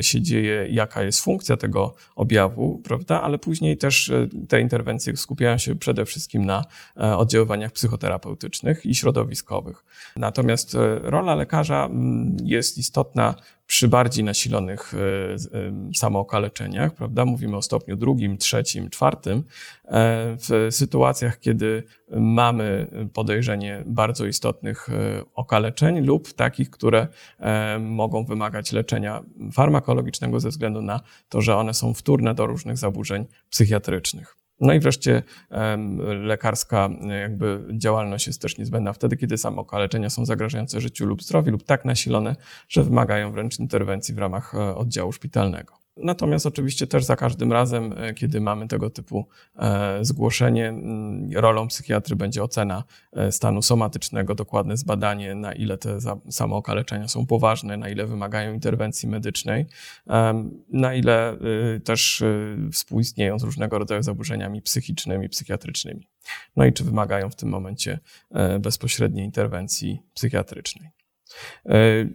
się 0.00 0.22
dzieje, 0.22 0.66
jaka 0.70 1.02
jest 1.02 1.24
funkcja 1.24 1.56
tego 1.56 1.94
objawu, 2.16 2.82
prawda? 2.84 3.22
Ale 3.22 3.33
później 3.38 3.76
też 3.76 4.12
te 4.48 4.60
interwencje 4.60 5.16
skupiają 5.16 5.58
się 5.58 5.74
przede 5.74 6.04
wszystkim 6.04 6.46
na 6.46 6.64
oddziaływaniach 6.94 7.72
psychoterapeutycznych 7.72 8.86
i 8.86 8.94
środowiskowych. 8.94 9.84
Natomiast 10.16 10.76
rola 11.02 11.34
lekarza 11.34 11.84
mm, 11.84 12.36
jest 12.42 12.78
istotna 12.78 13.34
przy 13.66 13.88
bardziej 13.88 14.24
nasilonych 14.24 14.94
samookaleczeniach, 15.94 16.94
prawda? 16.94 17.24
Mówimy 17.24 17.56
o 17.56 17.62
stopniu 17.62 17.96
drugim, 17.96 18.38
trzecim, 18.38 18.90
czwartym. 18.90 19.44
W 20.38 20.68
sytuacjach, 20.70 21.40
kiedy 21.40 21.82
mamy 22.16 22.86
podejrzenie 23.12 23.82
bardzo 23.86 24.26
istotnych 24.26 24.88
okaleczeń 25.34 26.00
lub 26.00 26.32
takich, 26.32 26.70
które 26.70 27.08
mogą 27.80 28.24
wymagać 28.24 28.72
leczenia 28.72 29.22
farmakologicznego 29.52 30.40
ze 30.40 30.48
względu 30.48 30.82
na 30.82 31.00
to, 31.28 31.42
że 31.42 31.56
one 31.56 31.74
są 31.74 31.94
wtórne 31.94 32.34
do 32.34 32.46
różnych 32.46 32.78
zaburzeń 32.78 33.26
psychiatrycznych. 33.50 34.43
No 34.64 34.72
i 34.72 34.80
wreszcie 34.80 35.22
lekarska 36.22 36.90
jakby 37.20 37.64
działalność 37.72 38.26
jest 38.26 38.42
też 38.42 38.58
niezbędna 38.58 38.92
wtedy, 38.92 39.16
kiedy 39.16 39.38
same 39.38 39.56
okaleczenia 39.56 40.10
są 40.10 40.26
zagrażające 40.26 40.80
życiu 40.80 41.06
lub 41.06 41.22
zdrowiu 41.22 41.50
lub 41.50 41.62
tak 41.62 41.84
nasilone, 41.84 42.36
że 42.68 42.82
wymagają 42.82 43.32
wręcz 43.32 43.58
interwencji 43.58 44.14
w 44.14 44.18
ramach 44.18 44.54
e, 44.54 44.76
oddziału 44.76 45.12
szpitalnego. 45.12 45.83
Natomiast 45.96 46.46
oczywiście 46.46 46.86
też 46.86 47.04
za 47.04 47.16
każdym 47.16 47.52
razem, 47.52 47.94
e, 47.96 48.14
kiedy 48.14 48.40
mamy 48.40 48.68
tego 48.68 48.90
typu 48.90 49.26
e, 49.56 49.98
zgłoszenie, 50.04 50.68
mm, 50.68 51.30
rolą 51.36 51.68
psychiatry 51.68 52.16
będzie 52.16 52.42
ocena 52.42 52.84
e, 53.12 53.32
stanu 53.32 53.62
somatycznego, 53.62 54.34
dokładne 54.34 54.76
zbadanie, 54.76 55.34
na 55.34 55.52
ile 55.52 55.78
te 55.78 55.98
samookaleczenia 56.30 57.08
są 57.08 57.26
poważne, 57.26 57.76
na 57.76 57.88
ile 57.88 58.06
wymagają 58.06 58.54
interwencji 58.54 59.08
medycznej, 59.08 59.66
na 60.72 60.94
ile 60.94 61.38
też 61.84 62.24
współistnieją 62.72 63.38
z 63.38 63.42
różnego 63.42 63.78
rodzaju 63.78 64.02
zaburzeniami 64.02 64.62
psychicznymi, 64.62 65.28
psychiatrycznymi. 65.28 66.08
No 66.56 66.64
i 66.64 66.72
czy 66.72 66.84
wymagają 66.84 67.30
w 67.30 67.36
tym 67.36 67.48
momencie 67.48 67.98
bezpośredniej 68.60 69.24
interwencji 69.24 70.02
psychiatrycznej. 70.14 71.03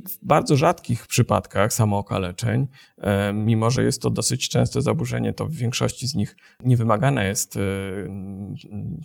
W 0.09 0.17
bardzo 0.21 0.55
rzadkich 0.55 1.07
przypadkach 1.07 1.73
samookaleczeń, 1.73 2.67
e, 2.97 3.33
mimo 3.33 3.71
że 3.71 3.83
jest 3.83 4.01
to 4.01 4.09
dosyć 4.09 4.49
częste 4.49 4.81
zaburzenie, 4.81 5.33
to 5.33 5.45
w 5.45 5.53
większości 5.53 6.07
z 6.07 6.15
nich 6.15 6.35
nie 6.63 6.77
wymagana 6.77 7.23
jest 7.23 7.57
e, 7.57 7.59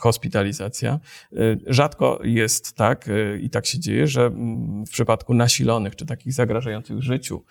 hospitalizacja. 0.00 1.00
E, 1.33 1.37
rzadko 1.66 2.21
jest 2.25 2.76
tak 2.76 3.09
i 3.40 3.50
tak 3.50 3.66
się 3.66 3.78
dzieje, 3.78 4.06
że 4.06 4.30
w 4.87 4.90
przypadku 4.90 5.35
nasilonych, 5.35 5.97
czy 5.97 6.06
takich 6.06 6.33
zagrażających 6.33 7.02
życiu, 7.02 7.44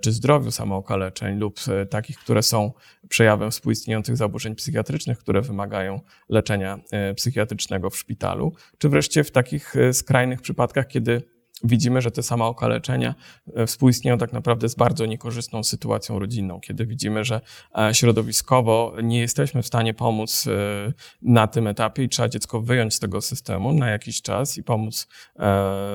czy 0.00 0.12
zdrowiu 0.12 0.50
samookaleczeń 0.50 1.38
lub 1.38 1.60
takich, 1.90 2.18
które 2.18 2.42
są 2.42 2.72
przejawem 3.08 3.50
współistniejących 3.50 4.16
zaburzeń 4.16 4.54
psychiatrycznych, 4.54 5.18
które 5.18 5.42
wymagają 5.42 6.00
leczenia 6.28 6.80
psychiatrycznego 7.16 7.90
w 7.90 7.96
szpitalu, 7.96 8.52
czy 8.78 8.88
wreszcie 8.88 9.24
w 9.24 9.30
takich 9.30 9.74
skrajnych 9.92 10.40
przypadkach, 10.40 10.86
kiedy 10.86 11.22
widzimy, 11.64 12.02
że 12.02 12.10
te 12.10 12.22
same 12.22 12.44
okaleczenia 12.44 13.14
e, 13.54 13.66
współistnieją 13.66 14.18
tak 14.18 14.32
naprawdę 14.32 14.68
z 14.68 14.74
bardzo 14.74 15.06
niekorzystną 15.06 15.64
sytuacją 15.64 16.18
rodzinną, 16.18 16.60
kiedy 16.60 16.86
widzimy, 16.86 17.24
że 17.24 17.40
e, 17.78 17.94
środowiskowo 17.94 18.94
nie 19.02 19.20
jesteśmy 19.20 19.62
w 19.62 19.66
stanie 19.66 19.94
pomóc 19.94 20.46
e, 20.46 20.92
na 21.22 21.46
tym 21.46 21.66
etapie 21.66 22.02
i 22.02 22.08
trzeba 22.08 22.28
dziecko 22.28 22.60
wyjąć 22.60 22.94
z 22.94 22.98
tego 22.98 23.20
systemu 23.20 23.72
na 23.72 23.90
jakiś 23.90 24.22
czas 24.22 24.58
i 24.58 24.62
pomóc 24.62 25.08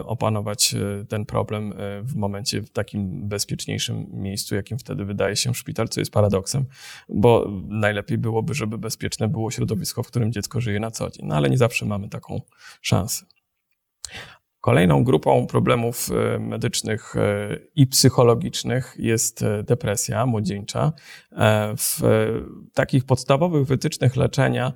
opanować 0.05 0.75
ten 1.09 1.25
problem 1.25 1.73
w 2.01 2.15
momencie 2.15 2.61
w 2.61 2.69
takim 2.69 3.27
bezpieczniejszym 3.27 4.07
miejscu, 4.11 4.55
jakim 4.55 4.77
wtedy 4.77 5.05
wydaje 5.05 5.35
się 5.35 5.53
szpital, 5.53 5.89
co 5.89 6.01
jest 6.01 6.11
paradoksem, 6.11 6.65
bo 7.09 7.51
najlepiej 7.67 8.17
byłoby, 8.17 8.53
żeby 8.53 8.77
bezpieczne 8.77 9.27
było 9.27 9.51
środowisko, 9.51 10.03
w 10.03 10.07
którym 10.07 10.31
dziecko 10.31 10.61
żyje 10.61 10.79
na 10.79 10.91
co 10.91 11.09
dzień, 11.09 11.27
no 11.27 11.35
ale 11.35 11.49
nie 11.49 11.57
zawsze 11.57 11.85
mamy 11.85 12.09
taką 12.09 12.41
szansę. 12.81 13.25
Kolejną 14.65 15.03
grupą 15.03 15.47
problemów 15.47 16.09
e, 16.11 16.39
medycznych 16.39 17.15
e, 17.15 17.19
i 17.75 17.87
psychologicznych 17.87 18.95
jest 18.99 19.41
e, 19.41 19.63
depresja 19.63 20.25
młodzieńcza. 20.25 20.93
W 21.77 21.99
takich 22.73 23.05
podstawowych 23.05 23.67
wytycznych 23.67 24.15
leczenia 24.15 24.73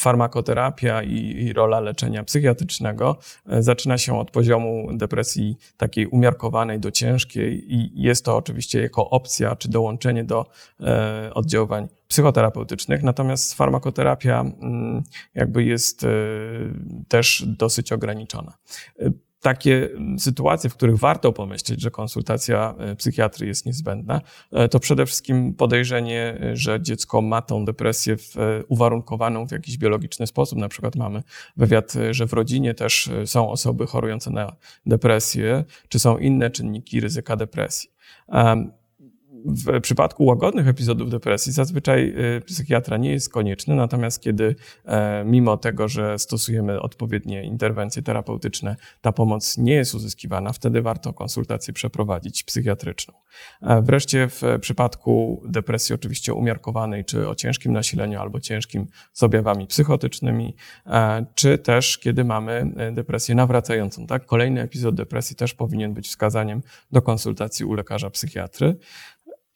farmakoterapia 0.00 1.02
i 1.02 1.52
rola 1.52 1.80
leczenia 1.80 2.24
psychiatrycznego 2.24 3.18
zaczyna 3.46 3.98
się 3.98 4.18
od 4.18 4.30
poziomu 4.30 4.88
depresji 4.92 5.56
takiej 5.76 6.06
umiarkowanej 6.06 6.80
do 6.80 6.90
ciężkiej 6.90 7.74
i 7.74 8.02
jest 8.02 8.24
to 8.24 8.36
oczywiście 8.36 8.82
jako 8.82 9.10
opcja 9.10 9.56
czy 9.56 9.68
dołączenie 9.68 10.24
do 10.24 10.46
oddziaływań 11.34 11.88
psychoterapeutycznych, 12.08 13.02
natomiast 13.02 13.54
farmakoterapia 13.54 14.40
mm, 14.40 15.02
jakby 15.34 15.64
jest 15.64 16.04
e, 16.04 16.08
też 17.08 17.44
dosyć 17.46 17.92
ograniczona. 17.92 18.52
E, 18.98 19.10
takie 19.40 19.88
sytuacje, 20.18 20.70
w 20.70 20.74
których 20.74 20.96
warto 20.96 21.32
pomyśleć, 21.32 21.80
że 21.80 21.90
konsultacja 21.90 22.74
e, 22.78 22.96
psychiatry 22.96 23.46
jest 23.46 23.66
niezbędna, 23.66 24.20
to 24.70 24.80
przede 24.80 25.06
wszystkim 25.06 25.54
podejrzenie, 25.54 26.38
że 26.52 26.82
dziecko 26.82 27.22
ma 27.22 27.42
tą 27.42 27.64
depresję 27.64 28.16
w, 28.16 28.34
uwarunkowaną 28.68 29.46
w 29.46 29.52
jakiś 29.52 29.78
biologiczny 29.78 30.26
sposób. 30.26 30.58
Na 30.58 30.68
przykład 30.68 30.96
mamy 30.96 31.22
wywiad, 31.56 31.92
że 32.10 32.26
w 32.26 32.32
rodzinie 32.32 32.74
też 32.74 33.10
są 33.24 33.50
osoby 33.50 33.86
chorujące 33.86 34.30
na 34.30 34.56
depresję, 34.86 35.64
czy 35.88 35.98
są 35.98 36.18
inne 36.18 36.50
czynniki 36.50 37.00
ryzyka 37.00 37.36
depresji. 37.36 37.90
W 39.44 39.80
przypadku 39.80 40.24
łagodnych 40.24 40.68
epizodów 40.68 41.10
depresji 41.10 41.52
zazwyczaj 41.52 42.14
y, 42.36 42.40
psychiatra 42.40 42.96
nie 42.96 43.10
jest 43.12 43.32
konieczny, 43.32 43.74
natomiast 43.74 44.22
kiedy 44.22 44.54
e, 44.84 45.24
mimo 45.24 45.56
tego, 45.56 45.88
że 45.88 46.18
stosujemy 46.18 46.80
odpowiednie 46.80 47.44
interwencje 47.44 48.02
terapeutyczne, 48.02 48.76
ta 49.00 49.12
pomoc 49.12 49.58
nie 49.58 49.74
jest 49.74 49.94
uzyskiwana, 49.94 50.52
wtedy 50.52 50.82
warto 50.82 51.12
konsultację 51.12 51.74
przeprowadzić 51.74 52.42
psychiatryczną. 52.42 53.14
E, 53.62 53.82
wreszcie 53.82 54.28
w 54.28 54.42
przypadku 54.60 55.42
depresji 55.48 55.94
oczywiście 55.94 56.34
umiarkowanej, 56.34 57.04
czy 57.04 57.28
o 57.28 57.34
ciężkim 57.34 57.72
nasileniu 57.72 58.20
albo 58.20 58.40
ciężkim 58.40 58.86
z 59.12 59.22
objawami 59.22 59.66
psychotycznymi, 59.66 60.56
e, 60.86 61.26
czy 61.34 61.58
też 61.58 61.98
kiedy 61.98 62.24
mamy 62.24 62.72
depresję 62.92 63.34
nawracającą. 63.34 64.06
Tak? 64.06 64.26
Kolejny 64.26 64.60
epizod 64.60 64.94
depresji 64.94 65.36
też 65.36 65.54
powinien 65.54 65.94
być 65.94 66.08
wskazaniem 66.08 66.62
do 66.92 67.02
konsultacji 67.02 67.64
u 67.64 67.74
lekarza 67.74 68.10
psychiatry. 68.10 68.76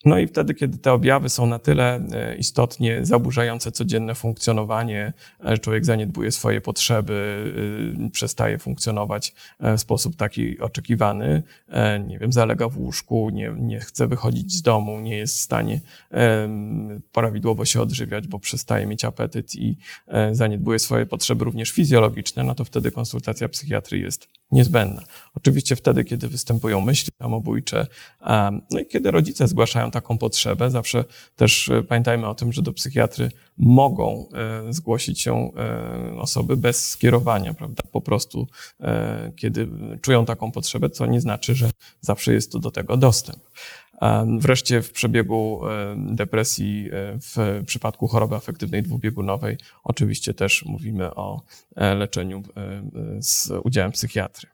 No 0.05 0.19
i 0.19 0.27
wtedy, 0.27 0.55
kiedy 0.55 0.79
te 0.79 0.93
objawy 0.93 1.29
są 1.29 1.47
na 1.47 1.59
tyle 1.59 1.95
e, 2.13 2.37
istotnie 2.37 3.07
zaburzające 3.07 3.73
codzienne 3.73 4.15
funkcjonowanie, 4.15 5.13
że 5.45 5.59
człowiek 5.59 5.85
zaniedbuje 5.85 6.33
swoje 6.33 6.61
potrzeby, 6.61 7.45
e, 8.07 8.11
przestaje 8.11 8.59
funkcjonować 8.59 9.35
e, 9.61 9.77
w 9.77 9.81
sposób 9.81 10.17
taki 10.17 10.61
oczekiwany, 10.61 11.43
nie 12.07 12.19
wiem, 12.19 12.33
zalega 12.33 12.69
w 12.69 12.79
łóżku, 12.79 13.31
nie, 13.31 13.55
nie 13.59 13.81
chce 13.81 14.07
wychodzić 14.07 14.53
z 14.53 14.63
domu, 14.63 15.01
nie 15.01 15.17
jest 15.17 15.37
w 15.37 15.41
stanie 15.41 15.81
prawidłowo 17.13 17.65
się 17.65 17.81
odżywiać, 17.81 18.29
bo 18.29 18.39
przestaje 18.39 18.87
mieć 18.87 19.05
apetyt 19.05 19.55
i 19.55 19.77
zaniedbuje 20.33 20.79
swoje 20.79 21.07
potrzeby 21.07 21.45
również 21.45 21.71
fizjologiczne, 21.71 22.45
no 22.45 22.55
to 22.55 22.65
wtedy 22.65 22.91
konsultacja 22.91 23.49
psychiatry 23.49 23.99
jest 23.99 24.29
niezbędna. 24.53 25.03
Oczywiście 25.35 25.77
wtedy, 25.77 26.05
kiedy 26.05 26.29
występują 26.29 26.81
myśli 26.81 27.13
samobójcze, 27.19 27.87
no 28.71 28.81
i 28.81 28.87
kiedy 28.87 29.11
rodzice 29.11 29.49
zgłaszają 29.49 29.91
taką 29.91 30.19
potrzebę, 30.19 30.71
zawsze 30.71 31.05
też 31.37 31.69
e, 31.69 31.83
pamiętajmy 31.83 32.29
o 32.29 32.35
tym, 32.35 32.53
że 32.53 32.63
do 32.63 32.73
psychiatry 32.73 33.31
mogą 33.59 34.29
e, 34.69 34.73
zgłosić 34.73 35.21
się 35.21 35.51
e, 35.57 36.19
osoby 36.19 36.57
bez 36.57 36.89
skierowania, 36.89 37.55
prawda? 37.55 37.83
Po 37.93 38.01
prostu, 38.01 38.47
kiedy 39.37 39.69
czują 40.01 40.25
taką 40.25 40.53
potrzebę, 40.53 40.91
co 40.91 41.07
nie 41.07 41.21
znaczy, 41.21 41.55
że 41.55 41.71
zawsze 42.01 42.33
jest 42.33 42.53
to 42.53 42.59
do 42.59 42.71
tego 42.71 42.97
dostęp. 42.97 43.39
Wreszcie 44.39 44.83
w 44.83 44.93
przebiegu 44.93 45.61
depresji, 45.97 46.91
w 47.21 47.63
przypadku 47.67 48.09
choroby 48.09 48.37
afektywnej 48.37 48.83
dwubiegunowej, 48.83 49.57
oczywiście 49.85 50.35
też 50.35 50.65
mówimy 50.65 51.15
o 51.15 51.43
leczeniu 51.77 52.43
z 53.21 53.51
udziałem 53.65 53.93
psychiatry. 53.93 54.52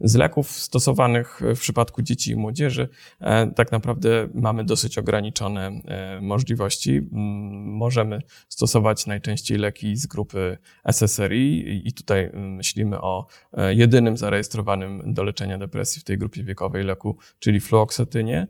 Z 0.00 0.14
leków 0.14 0.50
stosowanych 0.50 1.40
w 1.56 1.60
przypadku 1.60 2.02
dzieci 2.02 2.30
i 2.30 2.36
młodzieży 2.36 2.88
e, 3.20 3.46
tak 3.46 3.72
naprawdę 3.72 4.28
mamy 4.34 4.64
dosyć 4.64 4.98
ograniczone 4.98 5.66
e, 5.66 6.20
możliwości. 6.20 7.08
Możemy 7.12 8.18
stosować 8.48 9.06
najczęściej 9.06 9.58
leki 9.58 9.96
z 9.96 10.06
grupy 10.06 10.58
SSRI 10.84 11.82
i 11.88 11.92
tutaj 11.92 12.30
myślimy 12.34 13.00
o 13.00 13.26
e, 13.52 13.74
jedynym 13.74 14.16
zarejestrowanym 14.16 15.14
do 15.14 15.24
leczenia 15.24 15.58
depresji 15.58 16.00
w 16.00 16.04
tej 16.04 16.18
grupie 16.18 16.44
wiekowej 16.44 16.84
leku, 16.84 17.18
czyli 17.38 17.60
fluoksetynie, 17.60 18.46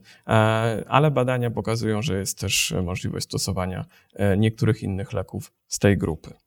ale 0.88 1.10
badania 1.10 1.50
pokazują, 1.50 2.02
że 2.02 2.18
jest 2.18 2.38
też 2.38 2.74
możliwość 2.84 3.26
stosowania 3.26 3.84
niektórych 4.36 4.82
innych 4.82 5.12
leków 5.12 5.52
z 5.68 5.78
tej 5.78 5.98
grupy. 5.98 6.45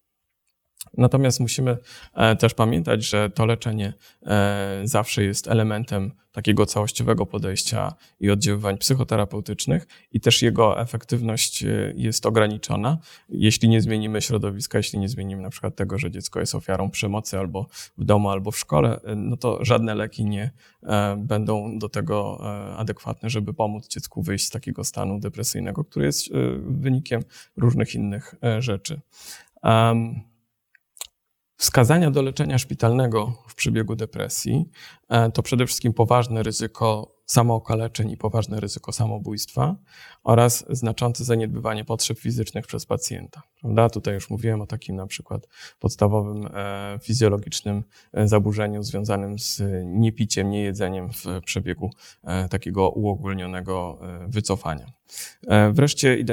Natomiast 0.98 1.40
musimy 1.40 1.78
e, 2.14 2.36
też 2.36 2.54
pamiętać, 2.54 3.06
że 3.06 3.30
to 3.30 3.46
leczenie 3.46 3.94
e, 4.26 4.82
zawsze 4.84 5.24
jest 5.24 5.48
elementem 5.48 6.12
takiego 6.32 6.66
całościowego 6.66 7.26
podejścia 7.26 7.94
i 8.20 8.32
oddziaływań 8.32 8.78
psychoterapeutycznych 8.78 9.88
i 10.12 10.20
też 10.20 10.42
jego 10.42 10.82
efektywność 10.82 11.64
e, 11.64 11.94
jest 11.96 12.26
ograniczona, 12.26 12.98
jeśli 13.30 13.70
nie 13.70 13.82
zmienimy 13.82 14.22
środowiska, 14.22 14.78
jeśli 14.78 15.00
nie 15.00 15.10
zmienimy 15.10 15.42
na 15.42 15.50
przykład 15.50 15.76
tego, 15.76 15.98
że 15.98 16.12
dziecko 16.12 16.40
jest 16.40 16.56
ofiarą 16.56 16.90
przemocy 16.90 17.40
albo 17.40 17.68
w 17.98 18.04
domu, 18.04 18.30
albo 18.30 18.52
w 18.52 18.60
szkole, 18.60 19.00
no 19.16 19.38
to 19.38 19.66
żadne 19.66 19.96
leki 19.96 20.26
nie 20.26 20.52
będą 21.18 21.80
do 21.80 21.90
tego 21.90 22.40
adekwatne, 22.78 23.30
żeby 23.30 23.54
pomóc 23.54 23.88
dziecku 23.88 24.22
wyjść 24.22 24.46
z 24.46 24.50
takiego 24.50 24.84
stanu 24.84 25.20
depresyjnego, 25.20 25.84
który 25.84 26.06
jest 26.06 26.30
wynikiem 26.62 27.22
różnych 27.58 27.96
innych 27.96 28.36
rzeczy. 28.60 29.02
Wskazania 31.60 32.12
do 32.12 32.22
leczenia 32.22 32.58
szpitalnego 32.58 33.34
w 33.48 33.56
przebiegu 33.56 33.96
depresji 33.96 34.66
e, 35.10 35.32
to 35.32 35.44
przede 35.44 35.66
wszystkim 35.66 35.94
poważne 35.94 36.44
ryzyko 36.44 37.19
samookaleczeń 37.30 38.12
i 38.12 38.18
poważne 38.18 38.60
ryzyko 38.60 38.92
samobójstwa 38.92 39.76
oraz 40.24 40.66
znaczące 40.70 41.24
zaniedbywanie 41.24 41.86
potrzeb 41.86 42.20
fizycznych 42.20 42.68
przez 42.68 42.86
pacjenta. 42.86 43.42
Prawda? 43.62 43.90
Tutaj 43.90 44.14
już 44.14 44.30
mówiłem 44.30 44.62
o 44.62 44.68
takim 44.68 44.96
na 44.96 45.08
przykład 45.08 45.48
podstawowym 45.80 46.48
e, 46.54 47.00
fizjologicznym 47.04 47.84
e, 48.14 48.28
zaburzeniu 48.28 48.84
związanym 48.84 49.40
z 49.40 49.62
niepiciem, 49.86 50.50
niejedzeniem 50.50 51.10
w 51.14 51.26
przebiegu 51.46 51.90
e, 52.24 52.50
takiego 52.50 52.90
uogólnionego 52.90 54.00
wycofania. 54.28 54.92
Wreszcie 55.72 56.26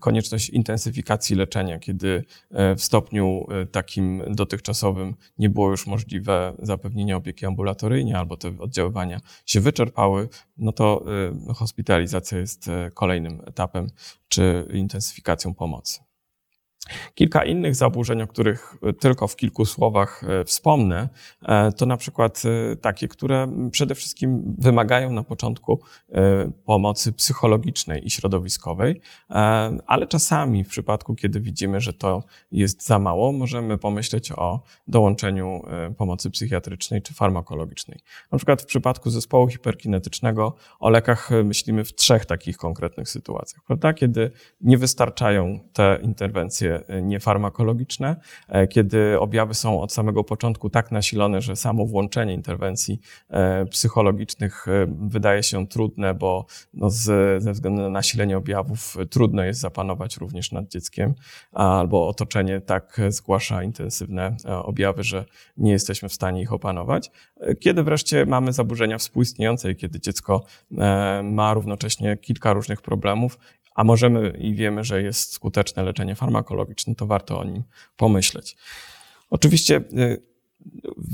konieczność 0.00 0.50
intensyfikacji 0.50 1.36
leczenia, 1.36 1.78
kiedy 1.78 2.24
w 2.76 2.82
stopniu 2.82 3.46
takim 3.70 4.22
dotychczasowym 4.30 5.14
nie 5.38 5.50
było 5.50 5.70
już 5.70 5.86
możliwe 5.86 6.52
zapewnienie 6.58 7.16
opieki 7.16 7.46
ambulatoryjnej 7.46 8.14
albo 8.14 8.36
te 8.36 8.58
oddziaływania 8.58 9.20
się 9.46 9.60
wyczerpały, 9.60 10.21
no 10.56 10.72
to 10.72 11.04
hospitalizacja 11.54 12.38
jest 12.38 12.70
kolejnym 12.94 13.40
etapem 13.46 13.86
czy 14.28 14.68
intensyfikacją 14.72 15.54
pomocy. 15.54 16.00
Kilka 17.14 17.44
innych 17.44 17.74
zaburzeń, 17.74 18.22
o 18.22 18.26
których 18.26 18.76
tylko 19.00 19.28
w 19.28 19.36
kilku 19.36 19.64
słowach 19.64 20.24
e, 20.24 20.44
wspomnę, 20.44 21.08
e, 21.42 21.72
to 21.72 21.86
na 21.86 21.96
przykład 21.96 22.42
e, 22.72 22.76
takie, 22.76 23.08
które 23.08 23.68
przede 23.70 23.94
wszystkim 23.94 24.56
wymagają 24.58 25.12
na 25.12 25.22
początku 25.22 25.80
pomocy 26.64 27.12
psychologicznej 27.12 28.06
i 28.06 28.10
środowiskowej, 28.10 29.00
ale 29.86 30.06
czasami 30.06 30.64
w 30.64 30.68
przypadku, 30.68 31.14
kiedy 31.14 31.40
widzimy, 31.40 31.80
że 31.80 31.92
to 31.92 32.24
jest 32.52 32.86
za 32.86 32.98
mało, 32.98 33.32
możemy 33.32 33.78
pomyśleć 33.78 34.32
o 34.32 34.62
dołączeniu 34.88 35.62
pomocy 35.96 36.30
psychiatrycznej 36.30 37.02
czy 37.02 37.14
farmakologicznej. 37.14 37.98
Na 38.32 38.38
przykład 38.38 38.62
w 38.62 38.66
przypadku 38.66 39.10
zespołu 39.10 39.48
hiperkinetycznego 39.48 40.56
o 40.80 40.90
lekach 40.90 41.30
myślimy 41.44 41.84
w 41.84 41.94
trzech 41.94 42.26
takich 42.26 42.56
konkretnych 42.56 43.08
sytuacjach, 43.08 43.64
prawda? 43.66 43.92
Kiedy 43.92 44.30
nie 44.60 44.78
wystarczają 44.78 45.60
te 45.72 45.98
interwencje 46.02 46.71
niefarmakologiczne, 47.02 48.16
e, 48.48 48.66
kiedy 48.66 49.20
objawy 49.20 49.54
są 49.54 49.80
od 49.80 49.92
samego 49.92 50.24
początku 50.24 50.70
tak 50.70 50.90
nasilone, 50.92 51.40
że 51.40 51.56
samo 51.56 51.86
włączenie 51.86 52.34
interwencji 52.34 53.00
e, 53.30 53.66
psychologicznych 53.66 54.68
e, 54.68 54.86
wydaje 55.00 55.42
się 55.42 55.66
trudne, 55.66 56.14
bo 56.14 56.46
no 56.74 56.90
z, 56.90 57.02
ze 57.42 57.52
względu 57.52 57.82
na 57.82 57.88
nasilenie 57.88 58.36
objawów 58.36 58.96
trudno 59.10 59.44
jest 59.44 59.60
zapanować 59.60 60.16
również 60.16 60.52
nad 60.52 60.68
dzieckiem, 60.68 61.14
albo 61.52 62.08
otoczenie 62.08 62.60
tak 62.60 63.00
zgłasza 63.08 63.62
intensywne 63.62 64.36
objawy, 64.44 65.02
że 65.02 65.24
nie 65.56 65.72
jesteśmy 65.72 66.08
w 66.08 66.12
stanie 66.12 66.42
ich 66.42 66.52
opanować. 66.52 67.10
Kiedy 67.60 67.82
wreszcie 67.82 68.26
mamy 68.26 68.52
zaburzenia 68.52 68.98
współistniejące, 68.98 69.74
kiedy 69.74 70.00
dziecko 70.00 70.44
ma 71.22 71.54
równocześnie 71.54 72.16
kilka 72.16 72.52
różnych 72.52 72.82
problemów 72.82 73.38
a 73.74 73.84
możemy 73.84 74.30
i 74.38 74.54
wiemy, 74.54 74.84
że 74.84 75.02
jest 75.02 75.32
skuteczne 75.32 75.82
leczenie 75.82 76.14
farmakologiczne, 76.14 76.94
to 76.94 77.06
warto 77.06 77.40
o 77.40 77.44
nim 77.44 77.62
pomyśleć. 77.96 78.56
Oczywiście 79.30 79.76
y, 79.76 80.31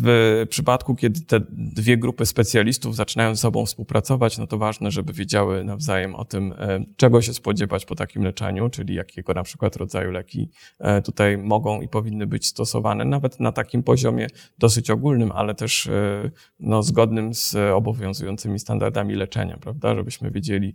w 0.02 0.46
przypadku, 0.50 0.94
kiedy 0.94 1.20
te 1.20 1.40
dwie 1.50 1.96
grupy 1.96 2.26
specjalistów 2.26 2.96
zaczynają 2.96 3.34
ze 3.34 3.40
sobą 3.40 3.66
współpracować, 3.66 4.38
no 4.38 4.46
to 4.46 4.58
ważne, 4.58 4.90
żeby 4.90 5.12
wiedziały 5.12 5.64
nawzajem 5.64 6.14
o 6.14 6.24
tym, 6.24 6.54
e, 6.58 6.84
czego 6.96 7.22
się 7.22 7.34
spodziewać 7.34 7.84
po 7.84 7.94
takim 7.94 8.22
leczeniu, 8.24 8.70
czyli 8.70 8.94
jakiego 8.94 9.34
na 9.34 9.42
przykład 9.42 9.76
rodzaju 9.76 10.10
leki 10.10 10.50
e, 10.78 11.02
tutaj 11.02 11.38
mogą 11.38 11.80
i 11.80 11.88
powinny 11.88 12.26
być 12.26 12.46
stosowane, 12.46 13.04
nawet 13.04 13.40
na 13.40 13.52
takim 13.52 13.82
poziomie 13.82 14.26
dosyć 14.58 14.90
ogólnym, 14.90 15.32
ale 15.32 15.54
też 15.54 15.86
e, 15.86 16.30
no, 16.60 16.82
zgodnym 16.82 17.34
z 17.34 17.56
obowiązującymi 17.74 18.58
standardami 18.58 19.14
leczenia, 19.14 19.56
prawda? 19.56 19.94
Żebyśmy 19.94 20.30
wiedzieli 20.30 20.74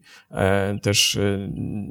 też 0.81 1.19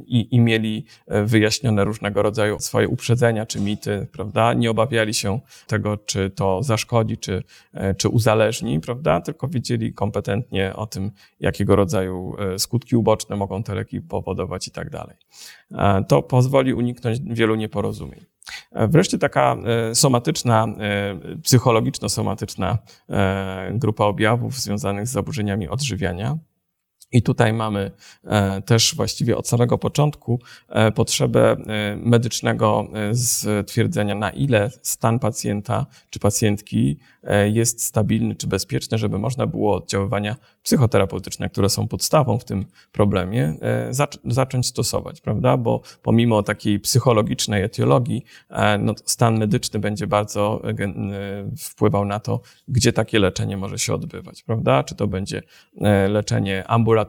i, 0.07 0.37
i 0.37 0.41
mieli 0.41 0.85
wyjaśnione 1.25 1.85
różnego 1.85 2.23
rodzaju 2.23 2.59
swoje 2.61 2.89
uprzedzenia 2.89 3.47
czy 3.47 3.61
mity, 3.61 4.07
prawda? 4.13 4.55
Nie 4.55 4.71
obawiali 4.71 5.15
się 5.15 5.41
tego, 5.67 5.97
czy 5.97 6.31
to 6.31 6.63
zaszkodzi 6.73 7.17
czy, 7.19 7.43
e, 7.75 7.95
czy 7.95 8.09
uzależni, 8.09 8.81
prawda? 8.81 9.21
Tylko 9.21 9.49
wiedzieli 9.49 9.95
kompetentnie 9.95 10.77
o 10.77 10.87
tym, 10.87 11.11
jakiego 11.41 11.77
rodzaju 11.77 12.35
e, 12.39 12.59
skutki 12.59 12.97
uboczne 12.97 13.37
mogą 13.37 13.63
te 13.63 13.75
leki 13.75 14.01
powodować 14.01 14.69
i 14.69 14.71
tak 14.71 14.91
dalej. 14.91 15.17
E, 15.75 16.05
to 16.09 16.23
pozwoli 16.23 16.75
uniknąć 16.75 17.19
wielu 17.27 17.55
nieporozumień. 17.55 18.21
Wreszcie 18.73 19.19
taka 19.19 19.57
somatyczna, 19.95 20.67
psychologiczno-somatyczna 21.43 22.79
grupa 23.71 24.05
objawów 24.05 24.55
związanych 24.55 25.07
z 25.07 25.11
zaburzeniami 25.13 25.69
odżywiania. 25.69 26.39
I 27.13 27.23
tutaj 27.23 27.53
mamy 27.53 27.91
e, 28.25 28.63
też 28.63 28.95
właściwie 28.95 29.37
od 29.37 29.49
samego 29.49 29.79
początku 29.79 30.41
e, 30.69 30.93
potrzebę 30.93 31.51
e, 31.51 31.97
medycznego 31.97 32.89
stwierdzenia, 33.15 34.15
na 34.15 34.31
ile 34.31 34.71
stan 34.83 35.19
pacjenta 35.19 35.87
czy 36.11 36.19
pacjentki 36.19 36.99
jest 37.53 37.83
stabilny 37.83 38.35
czy 38.35 38.47
bezpieczny, 38.47 38.99
żeby 38.99 39.19
można 39.19 39.47
było 39.47 39.77
oddziaływania 39.77 40.37
psychoterapeutyczne, 40.63 41.51
które 41.51 41.69
są 41.69 41.89
podstawą 41.89 42.39
w 42.39 42.45
tym 42.45 42.65
problemie, 42.93 43.57
zacząć 44.25 44.67
stosować, 44.67 45.21
prawda? 45.21 45.57
Bo 45.57 45.81
pomimo 46.03 46.43
takiej 46.43 46.81
psychologicznej 46.81 47.63
etiologii, 47.63 48.25
no, 48.79 48.95
stan 49.05 49.39
medyczny 49.39 49.81
będzie 49.81 50.07
bardzo 50.07 50.63
wpływał 51.59 52.05
na 52.05 52.21
to, 52.21 52.41
gdzie 52.69 52.93
takie 52.93 53.19
leczenie 53.19 53.57
może 53.57 53.79
się 53.79 53.95
odbywać, 53.95 54.43
prawda? 54.43 54.83
Czy 54.83 54.95
to 54.95 55.07
będzie 55.07 55.43
leczenie 56.09 56.67
ambulatoryjne, 56.67 57.02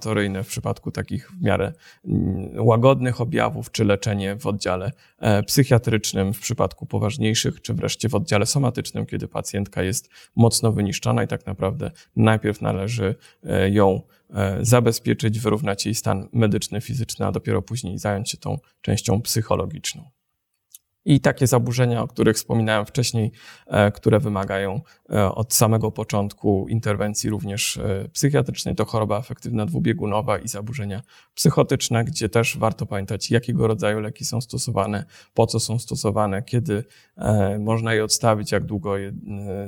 w 0.44 0.48
przypadku 0.48 0.92
takich 0.92 1.32
w 1.32 1.42
miarę 1.42 1.74
mm, 2.06 2.50
łagodnych 2.58 3.22
objawów, 3.22 3.72
czy 3.72 3.86
leczenie 3.86 4.36
w 4.36 4.48
oddziale 4.48 4.92
e, 5.20 5.44
psychiatrycznym 5.44 6.34
w 6.34 6.40
przypadku 6.40 6.86
poważniejszych, 6.86 7.62
czy 7.62 7.74
wreszcie 7.74 8.10
w 8.10 8.16
oddziale 8.16 8.46
somatycznym, 8.46 9.06
kiedy 9.06 9.28
pacjentka 9.28 9.84
jest 9.84 10.10
mocno 10.36 10.72
wyniszczona 10.72 11.24
i 11.24 11.28
tak 11.28 11.46
naprawdę 11.46 11.92
najpierw 12.16 12.62
należy 12.62 13.16
e, 13.44 13.70
ją 13.70 14.02
e, 14.34 14.58
zabezpieczyć, 14.62 15.40
wyrównać 15.40 15.86
jej 15.86 15.96
stan 15.96 16.30
medyczny, 16.34 16.82
fizyczny, 16.82 17.26
a 17.26 17.32
dopiero 17.32 17.62
później 17.62 17.98
zająć 17.98 18.32
się 18.32 18.38
tą 18.38 18.58
częścią 18.82 19.22
psychologiczną. 19.22 20.10
I 21.06 21.20
takie 21.20 21.48
zaburzenia, 21.48 22.02
o 22.02 22.08
których 22.08 22.36
wspominałem 22.36 22.86
wcześniej, 22.86 23.32
e, 23.68 23.92
które 23.92 24.20
wymagają 24.20 24.82
e, 25.10 25.32
od 25.32 25.54
samego 25.54 25.92
początku 25.92 26.66
interwencji 26.70 27.30
również 27.30 27.78
e, 27.78 28.10
psychiatrycznej, 28.10 28.76
to 28.76 28.86
choroba 28.86 29.18
afektywna 29.18 29.66
dwubiegunowa 29.66 30.38
i 30.38 30.48
zaburzenia 30.48 31.02
psychotyczne, 31.34 32.06
gdzie 32.06 32.30
też 32.30 32.58
warto 32.58 32.86
pamiętać, 32.86 33.32
jakiego 33.32 33.68
rodzaju 33.68 34.00
leki 34.00 34.26
są 34.26 34.42
stosowane, 34.42 35.06
po 35.34 35.48
co 35.48 35.60
są 35.60 35.80
stosowane, 35.80 36.44
kiedy 36.44 36.84
można 37.60 37.94
je 37.94 38.04
odstawić, 38.04 38.52
jak 38.52 38.66
długo 38.66 38.98
je 38.98 39.14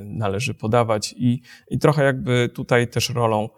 należy 0.04 0.54
podawać. 0.54 1.14
I, 1.18 1.40
i 1.70 1.78
trochę 1.78 2.04
jakby 2.04 2.50
tutaj 2.54 2.88
też 2.88 3.10
rolą 3.10 3.48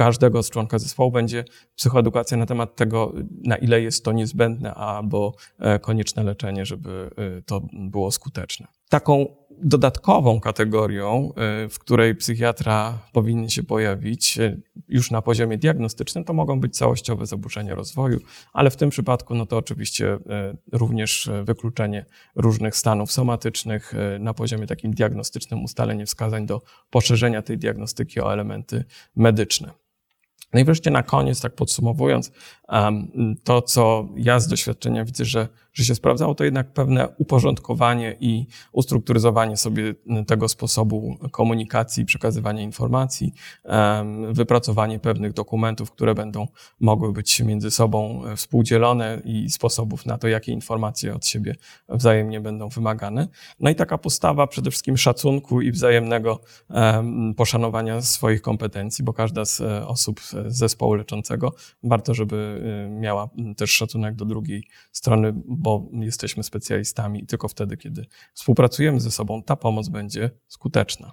każdego 0.00 0.42
z 0.42 0.50
członka 0.50 0.78
zespołu 0.78 1.10
będzie 1.12 1.44
psychoedukacja 1.76 2.36
na 2.36 2.46
temat 2.46 2.76
tego, 2.76 3.12
na 3.44 3.56
ile 3.56 3.80
jest 3.80 4.04
to 4.04 4.12
niezbędne 4.12 4.74
albo 4.74 5.34
e, 5.58 5.78
konieczne 5.78 6.24
leczenie, 6.24 6.66
żeby 6.66 7.10
e, 7.16 7.42
to 7.42 7.60
było 7.72 8.10
skuteczne. 8.10 8.66
Taką 8.88 9.26
dodatkową 9.62 10.40
kategorią, 10.40 11.32
e, 11.36 11.68
w 11.68 11.78
której 11.78 12.14
psychiatra 12.14 12.98
powinien 13.12 13.48
się 13.48 13.62
pojawić 13.62 14.38
już 14.88 15.10
na 15.10 15.22
poziomie 15.22 15.58
diagnostycznym, 15.58 16.24
to 16.24 16.32
mogą 16.32 16.60
być 16.60 16.76
całościowe 16.76 17.26
zaburzenia 17.26 17.74
rozwoju, 17.74 18.20
ale 18.52 18.70
w 18.70 18.76
tym 18.76 18.90
przypadku 18.90 19.34
no 19.34 19.46
to 19.46 19.56
oczywiście 19.56 20.18
również 20.72 21.30
wykluczenie 21.44 22.04
różnych 22.36 22.76
stanów 22.76 23.12
somatycznych 23.12 23.92
na 24.20 24.34
poziomie 24.34 24.66
takim 24.66 24.94
diagnostycznym, 24.94 25.64
ustalenie 25.64 26.06
wskazań 26.06 26.46
do 26.46 26.62
poszerzenia 26.90 27.42
tej 27.42 27.58
diagnostyki 27.58 28.20
o 28.20 28.32
elementy 28.32 28.84
medyczne. 29.16 29.80
No 30.52 30.60
i 30.60 30.64
wreszcie 30.64 30.90
na 30.90 31.02
koniec, 31.02 31.40
tak 31.40 31.54
podsumowując, 31.54 32.32
to 33.44 33.62
co 33.62 34.08
ja 34.16 34.40
z 34.40 34.48
doświadczenia 34.48 35.04
widzę, 35.04 35.24
że 35.24 35.48
że 35.72 35.84
się 35.84 35.94
sprawdzało, 35.94 36.34
to 36.34 36.44
jednak 36.44 36.72
pewne 36.72 37.08
uporządkowanie 37.08 38.16
i 38.20 38.46
ustrukturyzowanie 38.72 39.56
sobie 39.56 39.94
tego 40.26 40.48
sposobu 40.48 41.16
komunikacji, 41.30 42.04
przekazywania 42.04 42.62
informacji, 42.62 43.34
wypracowanie 44.32 44.98
pewnych 44.98 45.32
dokumentów, 45.32 45.90
które 45.90 46.14
będą 46.14 46.46
mogły 46.80 47.12
być 47.12 47.40
między 47.40 47.70
sobą 47.70 48.22
współdzielone 48.36 49.22
i 49.24 49.50
sposobów 49.50 50.06
na 50.06 50.18
to, 50.18 50.28
jakie 50.28 50.52
informacje 50.52 51.14
od 51.14 51.26
siebie 51.26 51.54
wzajemnie 51.88 52.40
będą 52.40 52.68
wymagane. 52.68 53.28
No 53.60 53.70
i 53.70 53.74
taka 53.74 53.98
postawa 53.98 54.46
przede 54.46 54.70
wszystkim 54.70 54.96
szacunku 54.96 55.60
i 55.60 55.72
wzajemnego 55.72 56.40
poszanowania 57.36 58.02
swoich 58.02 58.42
kompetencji, 58.42 59.04
bo 59.04 59.12
każda 59.12 59.44
z 59.44 59.60
e, 59.60 59.86
osób 59.86 60.20
z 60.20 60.56
zespołu 60.56 60.94
leczącego 60.94 61.54
warto, 61.82 62.14
żeby 62.14 62.62
e, 62.86 62.90
miała 62.90 63.28
też 63.56 63.70
szacunek 63.70 64.14
do 64.14 64.24
drugiej 64.24 64.64
strony, 64.92 65.32
bo 65.60 65.88
jesteśmy 65.92 66.42
specjalistami 66.42 67.22
i 67.22 67.26
tylko 67.26 67.48
wtedy, 67.48 67.76
kiedy 67.76 68.06
współpracujemy 68.34 69.00
ze 69.00 69.10
sobą, 69.10 69.42
ta 69.42 69.56
pomoc 69.56 69.88
będzie 69.88 70.30
skuteczna. 70.48 71.12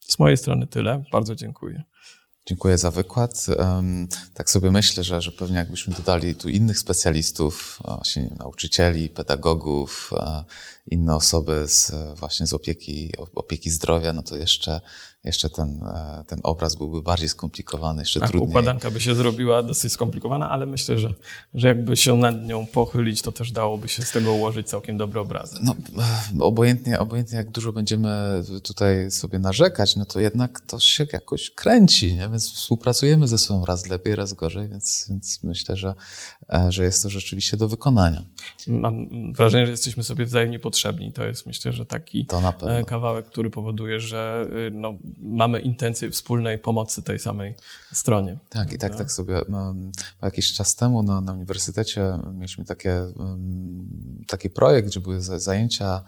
Z 0.00 0.18
mojej 0.18 0.36
strony 0.36 0.66
tyle. 0.66 1.04
Bardzo 1.12 1.34
dziękuję. 1.34 1.82
Dziękuję 2.46 2.78
za 2.78 2.90
wykład. 2.90 3.46
Tak 4.34 4.50
sobie 4.50 4.70
myślę, 4.70 5.04
że, 5.04 5.20
że 5.20 5.32
pewnie 5.32 5.56
jakbyśmy 5.56 5.94
dodali 5.94 6.34
tu 6.34 6.48
innych 6.48 6.78
specjalistów, 6.78 7.80
właśnie 7.84 8.30
nauczycieli, 8.38 9.08
pedagogów, 9.08 10.10
inne 10.86 11.16
osoby 11.16 11.68
z, 11.68 11.92
właśnie 12.18 12.46
z 12.46 12.52
opieki, 12.52 13.12
opieki 13.34 13.70
zdrowia, 13.70 14.12
no 14.12 14.22
to 14.22 14.36
jeszcze 14.36 14.80
jeszcze 15.28 15.50
ten, 15.50 15.82
e, 15.82 16.24
ten 16.26 16.40
obraz 16.42 16.76
byłby 16.76 17.02
bardziej 17.02 17.28
skomplikowany, 17.28 18.02
jeszcze 18.02 18.20
tak, 18.20 18.30
trudniej. 18.30 18.50
układanka 18.50 18.90
by 18.90 19.00
się 19.00 19.14
zrobiła 19.14 19.62
dosyć 19.62 19.92
skomplikowana, 19.92 20.50
ale 20.50 20.66
myślę, 20.66 20.98
że, 20.98 21.14
że 21.54 21.68
jakby 21.68 21.96
się 21.96 22.16
nad 22.16 22.44
nią 22.46 22.66
pochylić, 22.66 23.22
to 23.22 23.32
też 23.32 23.52
dałoby 23.52 23.88
się 23.88 24.02
z 24.02 24.10
tego 24.10 24.32
ułożyć 24.32 24.68
całkiem 24.68 24.96
dobry 24.96 25.20
obraz. 25.20 25.54
No, 25.62 25.74
e, 26.38 26.42
obojętnie, 26.42 26.98
obojętnie 26.98 27.38
jak 27.38 27.50
dużo 27.50 27.72
będziemy 27.72 28.42
tutaj 28.62 29.10
sobie 29.10 29.38
narzekać, 29.38 29.96
no 29.96 30.04
to 30.04 30.20
jednak 30.20 30.60
to 30.60 30.80
się 30.80 31.06
jakoś 31.12 31.50
kręci, 31.50 32.14
nie? 32.14 32.28
więc 32.28 32.52
współpracujemy 32.52 33.28
ze 33.28 33.38
sobą 33.38 33.64
raz 33.64 33.88
lepiej, 33.88 34.16
raz 34.16 34.32
gorzej, 34.32 34.68
więc, 34.68 35.06
więc 35.10 35.44
myślę, 35.44 35.76
że, 35.76 35.94
e, 36.52 36.72
że 36.72 36.84
jest 36.84 37.02
to 37.02 37.10
rzeczywiście 37.10 37.56
do 37.56 37.68
wykonania. 37.68 38.24
Mam 38.66 39.08
wrażenie, 39.32 39.66
że 39.66 39.70
jesteśmy 39.70 40.02
sobie 40.04 40.24
wzajemnie 40.24 40.58
potrzebni. 40.58 41.12
To 41.12 41.24
jest 41.24 41.46
myślę, 41.46 41.72
że 41.72 41.86
taki 41.86 42.26
kawałek, 42.86 43.26
który 43.26 43.50
powoduje, 43.50 44.00
że 44.00 44.48
no, 44.72 44.94
mamy 45.20 45.60
intencję 45.60 46.10
wspólnej 46.10 46.58
pomocy 46.58 47.02
tej 47.02 47.18
samej 47.18 47.54
stronie. 47.92 48.38
Tak, 48.48 48.72
i 48.72 48.78
tak, 48.78 48.96
tak 48.96 49.12
sobie 49.12 49.40
no, 49.48 49.74
jakiś 50.22 50.52
czas 50.52 50.76
temu 50.76 51.02
na, 51.02 51.20
na 51.20 51.32
uniwersytecie 51.32 52.18
mieliśmy 52.34 52.64
takie, 52.64 53.06
taki 54.26 54.50
projekt, 54.50 54.88
gdzie 54.88 55.00
były 55.00 55.20
zajęcia 55.20 56.04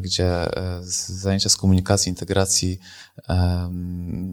gdzie 0.00 0.56
e, 0.56 0.80
zajęcia 0.82 1.48
z 1.48 1.56
komunikacji, 1.56 2.10
integracji 2.10 2.78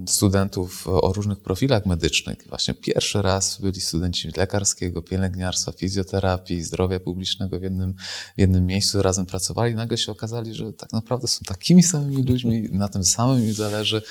studentów 0.07 0.87
o 0.87 1.13
różnych 1.13 1.39
profilach 1.39 1.85
medycznych. 1.85 2.37
Właśnie 2.49 2.73
pierwszy 2.73 3.21
raz 3.21 3.61
byli 3.61 3.81
studenci 3.81 4.31
lekarskiego, 4.37 5.01
pielęgniarstwa, 5.01 5.71
fizjoterapii, 5.71 6.63
zdrowia 6.63 6.99
publicznego 6.99 7.59
w 7.59 7.63
jednym, 7.63 7.93
w 8.37 8.39
jednym 8.39 8.65
miejscu, 8.65 9.01
razem 9.01 9.25
pracowali. 9.25 9.75
Nagle 9.75 9.97
się 9.97 10.11
okazali, 10.11 10.53
że 10.53 10.73
tak 10.73 10.93
naprawdę 10.93 11.27
są 11.27 11.45
takimi 11.45 11.83
samymi 11.83 12.23
ludźmi, 12.23 12.69
na 12.71 12.87
tym 12.87 13.03
samym 13.03 13.43
im 13.43 13.53
zależy, 13.53 14.01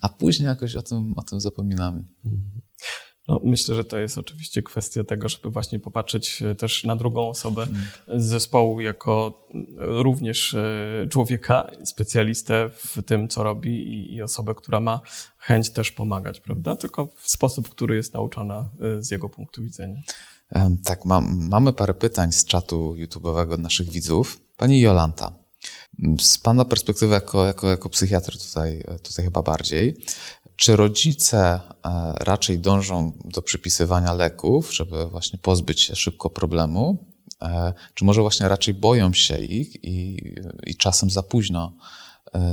a 0.00 0.08
później 0.08 0.46
jakoś 0.46 0.76
o 0.76 0.82
tym, 0.82 1.14
o 1.16 1.22
tym 1.22 1.40
zapominamy. 1.40 2.04
Mhm. 3.28 3.44
No, 3.44 3.50
myślę, 3.50 3.74
że 3.74 3.84
to 3.84 3.98
jest 3.98 4.18
oczywiście 4.18 4.62
kwestia 4.62 5.04
tego, 5.04 5.28
żeby 5.28 5.50
właśnie 5.50 5.80
popatrzeć 5.80 6.42
e, 6.42 6.54
też 6.54 6.84
na 6.84 6.96
drugą 6.96 7.28
osobę 7.28 7.66
z 8.16 8.24
zespołu 8.24 8.80
jako 8.80 9.46
również 9.78 10.54
e, 10.54 11.06
człowieka, 11.10 11.70
specjalistę 11.84 12.70
w 12.74 13.02
tym, 13.02 13.28
co 13.28 13.42
robi 13.42 14.14
i 14.14 14.22
osobę, 14.22 14.54
która 14.54 14.80
ma 14.80 15.00
chęć 15.38 15.70
też 15.70 15.92
pomagać, 15.92 16.40
prawda? 16.40 16.76
Tylko 16.76 17.08
w 17.16 17.30
sposób, 17.30 17.68
który 17.68 17.96
jest 17.96 18.14
nauczona 18.14 18.68
e, 18.98 19.02
z 19.02 19.10
jego 19.10 19.28
punktu 19.28 19.62
widzenia. 19.62 20.00
Tak, 20.84 21.04
mam, 21.04 21.48
mamy 21.48 21.72
parę 21.72 21.94
pytań 21.94 22.32
z 22.32 22.44
czatu 22.44 22.94
YouTube'owego 22.98 23.52
od 23.52 23.60
naszych 23.60 23.90
widzów. 23.90 24.40
Pani 24.56 24.80
Jolanta, 24.80 25.32
z 26.20 26.38
Pana 26.38 26.64
perspektywy 26.64 27.14
jako, 27.14 27.46
jako, 27.46 27.70
jako 27.70 27.88
psychiatry 27.88 28.38
tutaj, 28.38 28.84
tutaj 29.02 29.24
chyba 29.24 29.42
bardziej, 29.42 29.96
czy 30.56 30.76
rodzice 30.76 31.38
e, 31.38 31.60
raczej 32.20 32.58
dążą 32.58 33.12
do 33.24 33.42
przypisywania 33.42 34.12
leków, 34.12 34.74
żeby 34.74 35.06
właśnie 35.06 35.38
pozbyć 35.38 35.80
się 35.80 35.96
szybko 35.96 36.30
problemu, 36.30 37.04
e, 37.42 37.72
czy 37.94 38.04
może 38.04 38.20
właśnie 38.20 38.48
raczej 38.48 38.74
boją 38.74 39.12
się 39.12 39.38
ich 39.38 39.84
i, 39.84 40.16
i 40.66 40.76
czasem 40.76 41.10
za 41.10 41.22
późno 41.22 41.72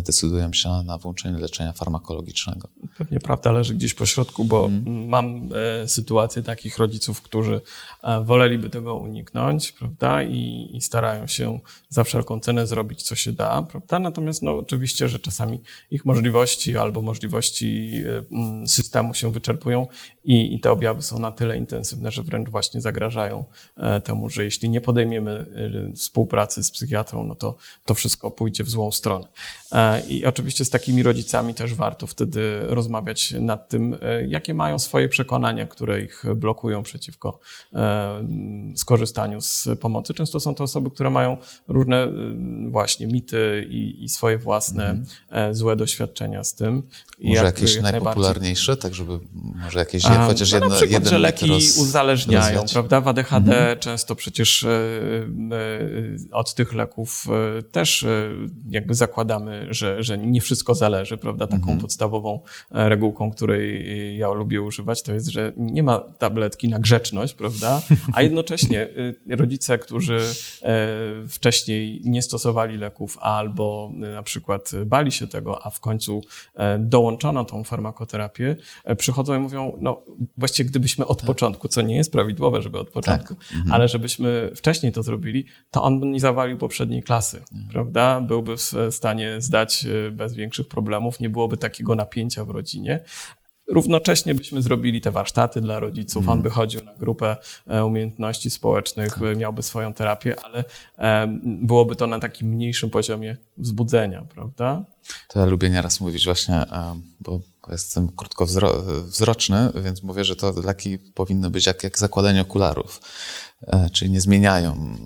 decydują 0.04 0.54
się 0.54 0.70
na 0.70 0.98
włączenie 0.98 1.38
leczenia 1.38 1.74
farmakologicznego. 1.74 2.68
Pewnie 2.98 3.20
prawda 3.20 3.52
leży 3.52 3.74
gdzieś 3.74 3.94
po 3.94 4.06
środku, 4.06 4.46
bo 4.46 4.66
mm. 4.66 5.08
mam 5.08 5.50
e, 5.84 5.88
sytuację 5.88 6.44
takich 6.44 6.78
rodziców, 6.78 7.22
którzy 7.22 7.62
e, 8.04 8.24
woleliby 8.24 8.70
tego 8.70 8.96
uniknąć, 8.96 9.72
prawda, 9.72 10.24
I, 10.24 10.70
i, 10.74 10.82
starają 10.82 11.28
się 11.28 11.60
za 11.90 12.04
wszelką 12.04 12.40
cenę 12.40 12.68
zrobić, 12.68 13.04
co 13.04 13.16
się 13.16 13.32
da, 13.32 13.62
prawda. 13.62 14.00
Natomiast, 14.00 14.42
no, 14.42 14.58
oczywiście, 14.58 15.10
że 15.10 15.20
czasami 15.20 15.62
ich 15.92 16.06
możliwości 16.06 16.78
albo 16.78 17.02
możliwości 17.02 17.92
systemu 18.66 19.14
się 19.14 19.32
wyczerpują 19.32 19.88
i, 20.24 20.56
i 20.56 20.60
te 20.60 20.72
objawy 20.72 21.02
są 21.02 21.20
na 21.20 21.32
tyle 21.32 21.58
intensywne, 21.58 22.12
że 22.12 22.24
wręcz 22.24 22.50
właśnie 22.50 22.82
zagrażają 22.82 23.46
temu, 24.04 24.30
że 24.30 24.44
jeśli 24.44 24.70
nie 24.70 24.82
podejmiemy 24.82 25.46
współpracy 25.96 26.64
z 26.64 26.72
psychiatrą, 26.72 27.24
no 27.24 27.36
to 27.36 27.56
to 27.86 27.94
wszystko 27.94 28.32
pójdzie 28.32 28.64
w 28.64 28.70
złą 28.70 28.92
stronę. 28.92 29.28
E, 29.74 30.02
I 30.08 30.26
oczywiście 30.26 30.66
z 30.66 30.70
takimi 30.70 31.04
rodzicami 31.04 31.54
też 31.54 31.74
warto 31.74 32.08
wtedy 32.08 32.60
rozmawiać 32.62 33.34
nad 33.40 33.70
tym, 33.70 33.98
e, 34.02 34.28
jakie 34.28 34.54
mają 34.54 34.80
swoje 34.80 35.10
przekonania, 35.10 35.68
które 35.68 36.02
ich 36.02 36.24
blokują 36.36 36.84
przeciwko 36.84 37.40
e, 37.74 38.28
skorzystaniu 38.76 39.42
z 39.42 39.68
pomocy. 39.80 40.14
Często 40.14 40.40
są 40.40 40.56
to 40.56 40.64
osoby, 40.64 40.92
które 40.92 41.10
mają 41.10 41.38
różne 41.68 42.08
właśnie 42.70 43.08
mity 43.08 43.68
i, 43.70 44.04
i 44.04 44.10
swoje 44.10 44.38
własne 44.38 45.04
mm. 45.30 45.56
złe 45.56 45.76
doświadczenia 45.76 46.44
z 46.44 46.56
tym. 46.56 46.76
Może 47.24 47.36
jak, 47.36 47.46
jakieś 47.46 47.76
jak 47.76 47.84
najpopularniejsze, 47.84 48.78
tak 48.78 48.94
żeby 48.94 49.20
może 49.34 49.80
jakieś 49.80 50.06
A, 50.06 50.26
chociaż 50.28 50.52
no 50.52 50.56
jedno, 50.56 50.70
na 50.70 50.76
przykład, 50.76 50.92
jeden 50.92 51.10
że 51.10 51.20
leki 51.20 51.48
roz, 51.48 51.78
uzależniają, 51.78 52.62
rozwiać. 52.62 52.74
prawda? 52.74 53.02
W 53.02 53.08
ADHD 53.08 53.66
mm. 53.66 53.80
często 53.80 54.16
przecież 54.16 54.66
od 56.32 56.54
tych 56.56 56.74
leków 56.74 57.26
też 57.72 58.06
jakby 58.70 58.94
zakładamy 58.94 59.63
że, 59.70 60.04
że 60.04 60.18
nie 60.18 60.42
wszystko 60.42 60.76
zależy, 60.76 61.18
prawda? 61.18 61.48
Taką 61.48 61.64
mhm. 61.64 61.80
podstawową 61.80 62.40
e, 62.72 62.90
regułką, 62.90 63.32
której 63.32 64.18
ja 64.18 64.32
lubię 64.32 64.62
używać, 64.62 65.04
to 65.04 65.14
jest, 65.14 65.28
że 65.28 65.54
nie 65.58 65.84
ma 65.84 66.00
tabletki 66.00 66.70
na 66.70 66.80
grzeczność, 66.80 67.34
prawda? 67.34 67.82
A 68.14 68.22
jednocześnie 68.22 68.90
e, 69.30 69.36
rodzice, 69.36 69.78
którzy 69.78 70.20
e, 70.62 70.88
wcześniej 71.28 72.02
nie 72.06 72.22
stosowali 72.22 72.78
leków 72.78 73.18
albo 73.22 73.92
na 73.94 74.24
przykład 74.24 74.72
bali 74.86 75.12
się 75.12 75.28
tego, 75.28 75.66
a 75.66 75.70
w 75.70 75.80
końcu 75.80 76.22
dołączono 76.80 77.46
tą 77.46 77.64
farmakoterapię, 77.64 78.56
przychodzą 78.98 79.36
i 79.36 79.40
mówią, 79.40 79.78
no 79.82 80.02
właściwie 80.38 80.70
gdybyśmy 80.70 81.08
od 81.08 81.18
tak. 81.18 81.28
początku, 81.28 81.68
co 81.68 81.82
nie 81.82 81.96
jest 81.96 82.12
prawidłowe, 82.12 82.62
żeby 82.62 82.80
od 82.80 82.90
początku, 82.90 83.36
tak. 83.36 83.44
mhm. 83.54 83.72
ale 83.72 83.88
żebyśmy 83.88 84.52
wcześniej 84.56 84.92
to 84.92 85.04
zrobili, 85.04 85.46
to 85.72 85.84
on 85.84 86.12
nie 86.12 86.20
zawalił 86.20 86.58
poprzedniej 86.58 87.04
klasy, 87.04 87.38
mhm. 87.38 87.70
prawda? 87.72 88.22
Byłby 88.22 88.58
w 88.58 88.74
stanie 88.92 89.42
zdać 89.42 89.53
e, 89.60 90.12
bez 90.12 90.34
większych 90.34 90.68
problemów, 90.68 91.20
nie 91.20 91.30
byłoby 91.30 91.58
takiego 91.58 91.96
napięcia 91.96 92.46
w 92.46 92.50
rodzinie. 92.50 93.00
Równocześnie 93.68 94.36
byśmy 94.36 94.62
zrobili 94.62 95.02
te 95.02 95.12
warsztaty 95.12 95.62
dla 95.62 95.80
rodziców, 95.80 96.24
mm. 96.24 96.30
on 96.30 96.42
by 96.42 96.50
chodził 96.50 96.84
na 96.84 96.96
grupę 96.96 97.38
e, 97.68 97.86
umiejętności 97.86 98.50
społecznych, 98.50 99.14
tak. 99.14 99.38
miałby 99.38 99.64
swoją 99.64 99.94
terapię, 99.94 100.36
ale 100.40 100.64
byłoby 101.44 101.96
to 101.96 102.08
na 102.08 102.20
takim 102.20 102.48
mniejszym 102.48 102.90
poziomie 102.90 103.38
wzbudzenia, 103.58 104.26
prawda? 104.36 104.86
To 105.28 105.40
ja 105.40 105.46
lubię 105.46 105.70
nieraz 105.70 106.02
mówić 106.02 106.26
właśnie, 106.26 106.66
bo 107.20 107.40
jestem 107.72 108.10
krótkowzroczny, 108.16 109.72
więc 109.84 110.04
mówię, 110.04 110.24
że 110.24 110.36
to 110.36 110.54
leki 110.64 110.98
powinny 110.98 111.50
być 111.50 111.66
jak, 111.66 111.84
jak 111.84 112.00
zakładanie 112.00 112.42
okularów. 112.42 113.02
E, 113.68 113.90
czyli 113.90 114.12
nie 114.12 114.22
zmieniają 114.22 114.98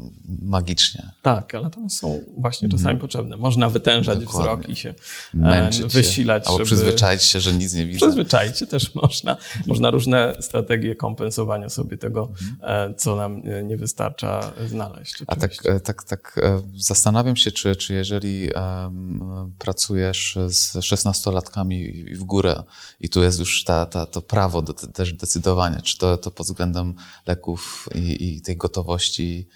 magicznie. 0.42 1.12
Tak, 1.22 1.56
ale 1.56 1.70
to 1.70 1.90
są 1.90 2.22
właśnie 2.38 2.70
czasami 2.70 2.90
mm. 2.90 3.02
potrzebne. 3.02 3.38
Można 3.38 3.70
wytężać 3.70 4.20
Dokładnie. 4.20 4.42
wzrok 4.42 4.70
i 4.70 4.76
się 4.76 4.90
e, 4.90 4.94
Męczyć 5.34 5.94
wysilać. 5.94 6.44
Się. 6.44 6.50
Albo 6.50 6.66
żeby... 6.66 6.66
przyzwyczaić 6.66 7.24
się, 7.24 7.40
że 7.40 7.54
nic 7.54 7.74
nie 7.74 7.86
widzę. 7.86 8.00
Przyzwyczaić 8.00 8.58
się 8.58 8.68
też 8.68 8.96
można. 8.96 9.38
Można 9.68 9.92
różne 9.92 10.36
strategie 10.40 10.96
kompensowania 10.96 11.70
sobie 11.70 11.98
tego, 11.98 12.32
mm. 12.64 12.96
co 12.96 13.16
nam 13.16 13.42
nie 13.64 13.78
wystarcza 13.78 14.52
znaleźć. 14.68 15.22
Oczywiście. 15.28 15.74
A 15.74 15.80
tak, 15.80 15.82
tak, 15.84 16.04
tak 16.04 16.40
zastanawiam 16.78 17.36
się, 17.36 17.52
czy, 17.52 17.76
czy 17.76 17.94
jeżeli 17.94 18.50
um, 18.52 19.54
pracujesz 19.60 20.38
z 20.48 20.76
16-latkami 20.76 22.06
w 22.16 22.24
górę 22.24 22.64
i 23.00 23.10
tu 23.10 23.24
jest 23.24 23.40
już 23.40 23.64
ta, 23.64 23.86
ta, 23.86 24.06
to 24.06 24.22
prawo 24.22 24.62
do 24.62 24.74
też 24.74 25.14
decydowania, 25.14 25.82
czy 25.82 25.98
to, 25.98 26.18
to 26.18 26.32
pod 26.32 26.48
względem 26.48 26.94
leków 27.28 27.90
i, 27.96 28.28
i 28.28 28.42
tej 28.48 28.58
gotowości 28.58 29.48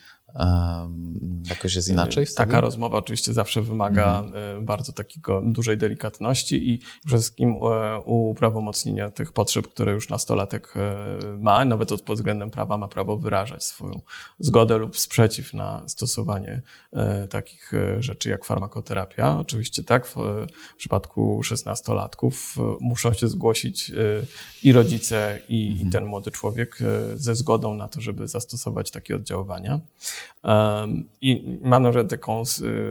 jakoś 1.50 1.76
jest 1.76 1.90
inaczej? 1.90 2.26
Taka 2.36 2.62
rozmowa 2.62 2.98
oczywiście 2.98 3.34
zawsze 3.34 3.62
wymaga 3.62 4.20
mhm. 4.20 4.66
bardzo 4.66 4.94
takiego 4.94 5.42
dużej 5.46 5.78
delikatności 5.78 6.70
i 6.70 6.80
przede 6.80 7.22
wszystkim 7.22 7.56
uprawomocnienia 8.06 9.10
tych 9.10 9.32
potrzeb, 9.32 9.68
które 9.68 9.92
już 9.92 10.10
nastolatek 10.10 10.74
ma, 11.40 11.66
nawet 11.66 12.02
pod 12.02 12.18
względem 12.18 12.52
prawa 12.52 12.78
ma 12.78 12.88
prawo 12.88 13.18
wyrażać 13.18 13.64
swoją 13.64 14.02
zgodę 14.40 14.78
lub 14.78 14.98
sprzeciw 14.98 15.54
na 15.54 15.84
stosowanie 15.88 16.62
takich 17.30 17.72
rzeczy 18.00 18.30
jak 18.30 18.46
farmakoterapia. 18.46 19.40
Oczywiście 19.40 19.84
tak, 19.84 20.08
w 20.08 20.18
przypadku 20.78 21.44
szesnastolatków 21.44 22.56
muszą 22.80 23.14
się 23.14 23.28
zgłosić 23.28 23.92
i 24.64 24.72
rodzice, 24.72 25.40
i, 25.50 25.68
mhm. 25.68 25.88
i 25.88 25.92
ten 25.92 26.06
młody 26.06 26.32
człowiek 26.32 26.80
ze 27.16 27.36
zgodą 27.36 27.74
na 27.74 27.88
to, 27.88 28.02
żeby 28.02 28.28
zastosować 28.28 28.92
takie 28.92 29.16
oddziaływania. 29.16 29.80
I 31.22 31.60
mam 31.62 31.84
nawet 31.84 32.10
taką 32.10 32.44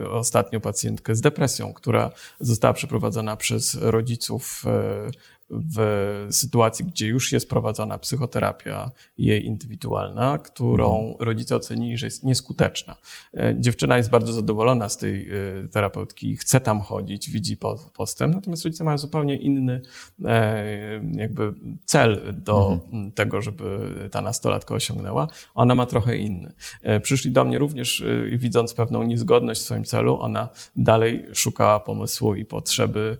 y, 0.03 0.09
ostatnio 0.09 0.59
pacjentkę 0.59 1.15
z 1.15 1.21
depresją, 1.21 1.73
która 1.73 2.11
została 2.39 2.73
przeprowadzona 2.73 3.37
przez 3.37 3.77
rodziców 3.81 4.63
y, 5.07 5.40
w 5.51 6.27
sytuacji, 6.29 6.85
gdzie 6.85 7.07
już 7.07 7.31
jest 7.31 7.49
prowadzona 7.49 7.97
psychoterapia 7.97 8.91
jej 9.17 9.45
indywidualna, 9.45 10.37
którą 10.37 10.99
mhm. 10.99 11.15
rodzice 11.19 11.55
ocenili, 11.55 11.97
że 11.97 12.07
jest 12.07 12.23
nieskuteczna. 12.23 12.95
E, 13.33 13.55
dziewczyna 13.59 13.97
jest 13.97 14.09
bardzo 14.09 14.33
zadowolona 14.33 14.89
z 14.89 14.97
tej 14.97 15.29
e, 15.29 15.67
terapeutki, 15.67 16.37
chce 16.37 16.59
tam 16.59 16.81
chodzić, 16.81 17.29
widzi 17.29 17.57
postęp, 17.93 18.35
natomiast 18.35 18.65
rodzice 18.65 18.83
mają 18.83 18.97
zupełnie 18.97 19.37
inny 19.37 19.81
e, 20.25 21.01
jakby 21.11 21.53
cel 21.85 22.33
do 22.33 22.79
mhm. 22.85 23.11
tego, 23.11 23.41
żeby 23.41 23.79
ta 24.11 24.21
nastolatka 24.21 24.75
osiągnęła. 24.75 25.27
Ona 25.55 25.75
ma 25.75 25.85
trochę 25.85 26.17
inny. 26.17 26.53
Przyszli 27.01 27.31
do 27.31 27.45
mnie 27.45 27.59
również 27.59 28.03
widząc 28.31 28.73
pewną 28.73 29.03
niezgodność 29.03 29.61
w 29.61 29.63
swoim 29.63 29.83
celu, 29.83 30.19
ona 30.21 30.49
dalej 30.75 31.25
szukała 31.33 31.79
pomysłu 31.79 32.35
i 32.35 32.45
potrzeby 32.45 33.17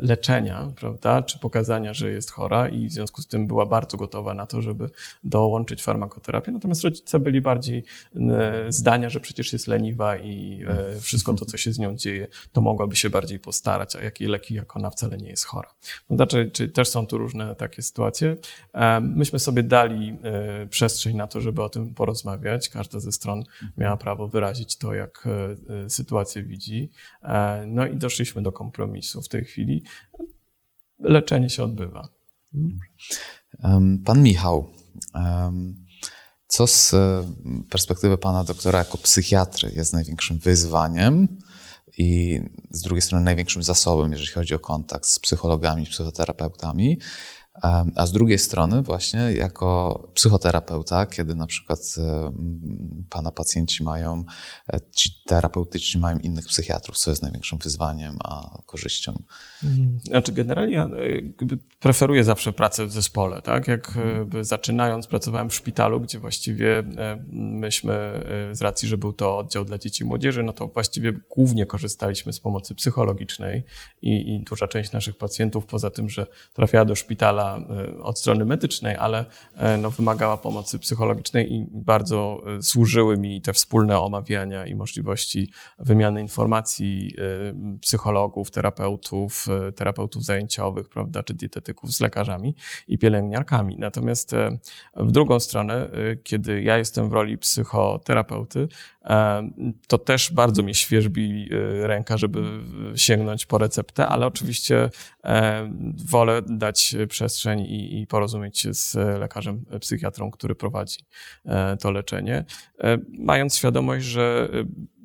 leczenia, 0.00 0.72
prawda, 0.76 1.22
czy 1.22 1.38
pokazania, 1.38 1.63
że 1.92 2.10
jest 2.10 2.30
chora 2.30 2.68
i 2.68 2.88
w 2.88 2.92
związku 2.92 3.22
z 3.22 3.26
tym 3.26 3.46
była 3.46 3.66
bardzo 3.66 3.96
gotowa 3.96 4.34
na 4.34 4.46
to, 4.46 4.62
żeby 4.62 4.90
dołączyć 5.24 5.82
farmakoterapię. 5.82 6.52
Natomiast 6.52 6.84
rodzice 6.84 7.18
byli 7.18 7.40
bardziej 7.40 7.84
e, 8.16 8.64
zdania, 8.68 9.10
że 9.10 9.20
przecież 9.20 9.52
jest 9.52 9.66
leniwa 9.66 10.16
i 10.16 10.64
e, 10.66 11.00
wszystko 11.00 11.34
to, 11.34 11.44
co 11.44 11.56
się 11.56 11.72
z 11.72 11.78
nią 11.78 11.96
dzieje, 11.96 12.28
to 12.52 12.60
mogłaby 12.60 12.96
się 12.96 13.10
bardziej 13.10 13.38
postarać, 13.38 13.96
a 13.96 14.02
jakie 14.02 14.28
leki, 14.28 14.54
jak 14.54 14.76
ona 14.76 14.90
wcale 14.90 15.16
nie 15.16 15.28
jest 15.28 15.44
chora. 15.44 15.74
Znaczy, 16.10 16.50
czy 16.52 16.68
też 16.68 16.88
są 16.88 17.06
tu 17.06 17.18
różne 17.18 17.54
takie 17.54 17.82
sytuacje. 17.82 18.36
Myśmy 19.00 19.38
sobie 19.38 19.62
dali 19.62 20.18
przestrzeń 20.70 21.16
na 21.16 21.26
to, 21.26 21.40
żeby 21.40 21.62
o 21.62 21.68
tym 21.68 21.94
porozmawiać. 21.94 22.68
Każda 22.68 23.00
ze 23.00 23.12
stron 23.12 23.44
miała 23.78 23.96
prawo 23.96 24.28
wyrazić 24.28 24.76
to, 24.76 24.94
jak 24.94 25.28
sytuację 25.88 26.42
widzi. 26.42 26.90
No 27.66 27.86
i 27.86 27.96
doszliśmy 27.96 28.42
do 28.42 28.52
kompromisu 28.52 29.22
w 29.22 29.28
tej 29.28 29.44
chwili 29.44 29.82
leczenie 30.98 31.50
się 31.50 31.64
odbywa. 31.64 32.08
Pan 34.04 34.22
Michał, 34.22 34.70
co 36.46 36.66
z 36.66 36.94
e, 36.94 37.24
perspektywy 37.70 38.18
pana 38.18 38.44
doktora 38.44 38.78
jako 38.78 38.98
psychiatry 38.98 39.72
jest 39.76 39.92
największym 39.92 40.38
wyzwaniem 40.38 41.28
i 41.98 42.40
z 42.70 42.82
drugiej 42.82 43.02
strony 43.02 43.24
największym 43.24 43.62
zasobem, 43.62 44.12
jeżeli 44.12 44.30
chodzi 44.30 44.54
o 44.54 44.58
kontakt 44.58 45.06
z 45.06 45.18
psychologami, 45.18 45.86
psychoterapeutami? 45.86 46.98
A 47.96 48.06
z 48.06 48.12
drugiej 48.12 48.38
strony, 48.38 48.82
właśnie 48.82 49.20
jako 49.20 50.02
psychoterapeuta, 50.14 51.06
kiedy 51.06 51.34
na 51.34 51.46
przykład 51.46 51.80
e, 51.98 52.32
pana 53.10 53.30
pacjenci 53.30 53.82
mają, 53.82 54.24
e, 54.72 54.80
ci 54.96 55.10
terapeutyczni 55.26 56.00
mają 56.00 56.18
innych 56.18 56.46
psychiatrów, 56.46 56.98
co 56.98 57.10
jest 57.10 57.22
największym 57.22 57.58
wyzwaniem, 57.58 58.16
a 58.24 58.58
korzyścią? 58.66 59.22
Mhm. 59.64 60.00
Znaczy, 60.04 60.32
generalnie 60.32 60.74
ja 60.74 60.84
e, 60.84 60.88
preferuję 61.80 62.24
zawsze 62.24 62.52
pracę 62.52 62.86
w 62.86 62.92
zespole. 62.92 63.42
Tak? 63.42 63.68
Jak 63.68 63.98
zaczynając, 64.40 65.06
pracowałem 65.06 65.50
w 65.50 65.54
szpitalu, 65.54 66.00
gdzie 66.00 66.18
właściwie 66.18 66.82
myśmy, 67.32 68.24
z 68.52 68.62
racji, 68.62 68.88
że 68.88 68.98
był 68.98 69.12
to 69.12 69.38
oddział 69.38 69.64
dla 69.64 69.78
dzieci 69.78 70.04
i 70.04 70.06
młodzieży, 70.06 70.42
no 70.42 70.52
to 70.52 70.68
właściwie 70.68 71.12
głównie 71.12 71.66
korzystaliśmy 71.66 72.32
z 72.32 72.40
pomocy 72.40 72.74
psychologicznej 72.74 73.64
i, 74.02 74.34
i 74.34 74.44
duża 74.44 74.68
część 74.68 74.92
naszych 74.92 75.18
pacjentów, 75.18 75.66
poza 75.66 75.90
tym, 75.90 76.10
że 76.10 76.26
trafiała 76.54 76.84
do 76.84 76.94
szpitala, 76.94 77.43
E, 77.44 78.02
od 78.02 78.18
strony 78.18 78.44
medycznej, 78.44 78.96
ale 78.96 79.24
e, 79.56 79.76
no, 79.76 79.90
wymagała 79.90 80.36
pomocy 80.36 80.78
psychologicznej 80.78 81.52
i 81.52 81.66
bardzo 81.70 82.42
e, 82.58 82.62
służyły 82.62 83.16
mi 83.16 83.42
te 83.42 83.52
wspólne 83.52 84.00
omawiania 84.00 84.66
i 84.66 84.74
możliwości 84.74 85.50
wymiany 85.78 86.20
informacji 86.20 87.16
psychologów, 87.80 88.50
terapeutów, 88.50 89.46
terapeutów 89.76 90.24
zajęciowych, 90.24 90.88
prawda, 90.88 91.22
czy 91.22 91.34
dietetyków 91.34 91.92
z 91.92 92.00
lekarzami 92.00 92.54
i 92.88 92.98
pielęgniarkami. 92.98 93.76
Natomiast 93.78 94.34
w 94.96 95.12
drugą 95.12 95.40
stronę, 95.40 95.90
kiedy 96.22 96.62
ja 96.62 96.78
jestem 96.78 97.08
w 97.08 97.12
roli 97.12 97.38
psychoterapeuty, 97.38 98.68
to 99.88 99.98
też 99.98 100.32
bardzo 100.32 100.62
mi 100.62 100.74
świeżbi 100.74 101.48
ręka, 101.80 102.16
żeby 102.18 102.60
sięgnąć 102.96 103.46
po 103.46 103.58
receptę, 103.58 104.06
ale 104.06 104.26
oczywiście 104.26 104.90
wolę 106.10 106.42
dać 106.46 106.96
przestrzeń 107.08 107.60
i, 107.60 108.00
i 108.02 108.06
porozumieć 108.06 108.58
się 108.58 108.74
z 108.74 108.94
lekarzem 108.94 109.64
psychiatrą, 109.80 110.30
który 110.30 110.54
prowadzi 110.54 110.98
e, 111.44 111.76
to 111.76 111.90
leczenie, 111.90 112.44
e, 112.80 112.98
mając 113.18 113.56
świadomość, 113.56 114.04
że 114.04 114.48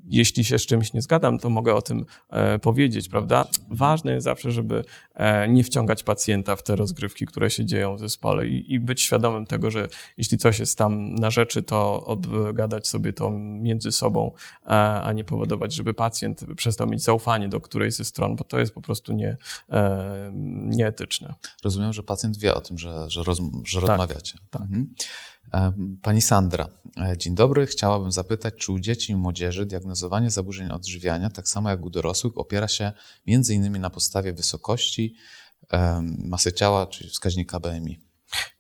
jeśli 0.09 0.43
się 0.43 0.59
z 0.59 0.65
czymś 0.65 0.93
nie 0.93 1.01
zgadzam, 1.01 1.39
to 1.39 1.49
mogę 1.49 1.75
o 1.75 1.81
tym 1.81 2.05
e, 2.29 2.59
powiedzieć, 2.59 3.09
prawda? 3.09 3.47
Ważne 3.69 4.11
jest 4.13 4.23
zawsze, 4.23 4.51
żeby 4.51 4.83
e, 5.13 5.49
nie 5.49 5.63
wciągać 5.63 6.03
pacjenta 6.03 6.55
w 6.55 6.63
te 6.63 6.75
rozgrywki, 6.75 7.25
które 7.25 7.49
się 7.49 7.65
dzieją 7.65 7.95
w 7.95 7.99
zespole 7.99 8.47
i, 8.47 8.73
i 8.73 8.79
być 8.79 9.01
świadomym 9.01 9.45
tego, 9.45 9.71
że 9.71 9.87
jeśli 10.17 10.37
coś 10.37 10.59
jest 10.59 10.77
tam 10.77 11.15
na 11.15 11.29
rzeczy, 11.29 11.63
to 11.63 12.05
obgadać 12.05 12.87
sobie 12.87 13.13
to 13.13 13.31
między 13.39 13.91
sobą, 13.91 14.31
e, 14.65 14.69
a 15.01 15.13
nie 15.13 15.23
powodować, 15.23 15.73
żeby 15.73 15.93
pacjent 15.93 16.45
przestał 16.55 16.87
mieć 16.87 17.03
zaufanie 17.03 17.49
do 17.49 17.61
którejś 17.61 17.93
ze 17.93 18.05
stron, 18.05 18.35
bo 18.35 18.43
to 18.43 18.59
jest 18.59 18.73
po 18.73 18.81
prostu 18.81 19.13
nie, 19.13 19.37
nieetyczne. 20.65 21.33
Rozumiem, 21.63 21.93
że 21.93 22.03
pacjent 22.03 22.37
wie 22.37 22.55
o 22.55 22.61
tym, 22.61 22.77
że, 22.77 23.09
że, 23.09 23.23
roz, 23.23 23.41
że 23.63 23.81
tak, 23.81 23.89
rozmawiacie. 23.89 24.37
Tak. 24.49 24.61
Mhm. 24.61 24.93
Pani 26.01 26.21
Sandra, 26.21 26.69
e, 26.97 27.17
dzień 27.17 27.35
dobry. 27.35 27.65
Chciałabym 27.65 28.11
zapytać, 28.11 28.53
czy 28.57 28.71
u 28.71 28.79
dzieci 28.79 29.11
i 29.11 29.15
młodzieży 29.15 29.65
diagnozowanie 29.65 30.29
zaburzeń 30.29 30.71
odżywiania, 30.71 31.29
tak 31.29 31.47
samo 31.47 31.69
jak 31.69 31.85
u 31.85 31.89
dorosłych, 31.89 32.37
opiera 32.37 32.67
się 32.67 32.91
innymi 33.25 33.79
na 33.79 33.89
podstawie 33.89 34.33
wysokości 34.33 35.15
masy 36.23 36.53
ciała, 36.53 36.87
czyli 36.87 37.09
wskaźnika 37.09 37.59
BMI? 37.59 37.99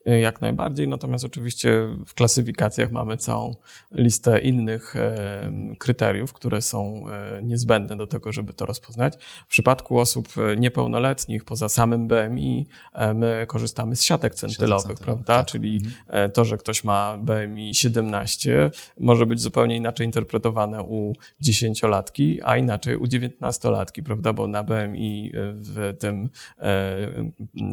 Y, 0.09 0.19
jak 0.19 0.41
najbardziej, 0.41 0.87
natomiast 0.87 1.25
oczywiście 1.25 1.87
w 2.05 2.13
klasyfikacjach 2.13 2.91
mamy 2.91 3.17
całą 3.17 3.55
listę 3.91 4.39
innych 4.39 4.95
e, 4.95 5.51
kryteriów, 5.77 6.33
które 6.33 6.61
są 6.61 7.03
e, 7.09 7.43
niezbędne 7.43 7.97
do 7.97 8.07
tego, 8.07 8.31
żeby 8.31 8.53
to 8.53 8.65
rozpoznać. 8.65 9.13
W 9.47 9.49
przypadku 9.49 9.99
osób 9.99 10.27
e, 10.37 10.55
niepełnoletnich, 10.55 11.45
poza 11.45 11.69
samym 11.69 12.07
BMI, 12.07 12.67
my 13.15 13.45
korzystamy 13.47 13.95
z 13.95 14.03
siatek 14.03 14.35
centylowych, 14.35 14.99
prawda? 14.99 15.23
Tak. 15.23 15.45
Czyli 15.45 15.81
mhm. 15.85 16.31
to, 16.31 16.45
że 16.45 16.57
ktoś 16.57 16.83
ma 16.83 17.17
BMI 17.17 17.75
17, 17.75 18.71
może 18.99 19.25
być 19.25 19.41
zupełnie 19.41 19.77
inaczej 19.77 20.05
interpretowane 20.05 20.83
u 20.83 21.13
dziesięciolatki, 21.39 22.39
a 22.43 22.57
inaczej 22.57 22.95
u 22.95 23.07
dziewiętnastolatki, 23.07 24.03
prawda? 24.03 24.33
Bo 24.33 24.47
na 24.47 24.63
BMI 24.63 25.31
w 25.35 25.93
tym 25.99 26.29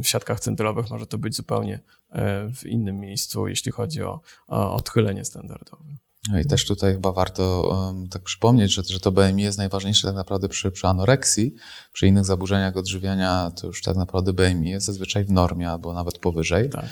w 0.02 0.06
siatkach 0.06 0.40
centylowych 0.40 0.90
może 0.90 1.06
to 1.06 1.18
być 1.18 1.36
zupełnie 1.36 1.80
w 2.54 2.66
innym 2.66 3.00
miejscu, 3.00 3.48
jeśli 3.48 3.72
chodzi 3.72 4.02
o, 4.02 4.20
o 4.48 4.74
odchylenie 4.74 5.24
standardowe. 5.24 5.96
No 6.30 6.40
i 6.40 6.44
też 6.44 6.66
tutaj 6.66 6.92
chyba 6.92 7.12
warto 7.12 7.68
um, 7.70 8.08
tak 8.08 8.22
przypomnieć, 8.22 8.74
że, 8.74 8.82
że 8.82 9.00
to 9.00 9.12
BMI 9.12 9.42
jest 9.42 9.58
najważniejsze 9.58 10.08
tak 10.08 10.16
naprawdę 10.16 10.48
przy, 10.48 10.70
przy 10.70 10.86
anoreksji. 10.86 11.54
Przy 11.92 12.06
innych 12.06 12.24
zaburzeniach 12.24 12.76
odżywiania 12.76 13.50
to 13.60 13.66
już 13.66 13.82
tak 13.82 13.96
naprawdę 13.96 14.32
BMI 14.32 14.70
jest 14.70 14.86
zazwyczaj 14.86 15.24
w 15.24 15.30
normie 15.30 15.70
albo 15.70 15.92
nawet 15.92 16.18
powyżej. 16.18 16.70
Tak. 16.70 16.84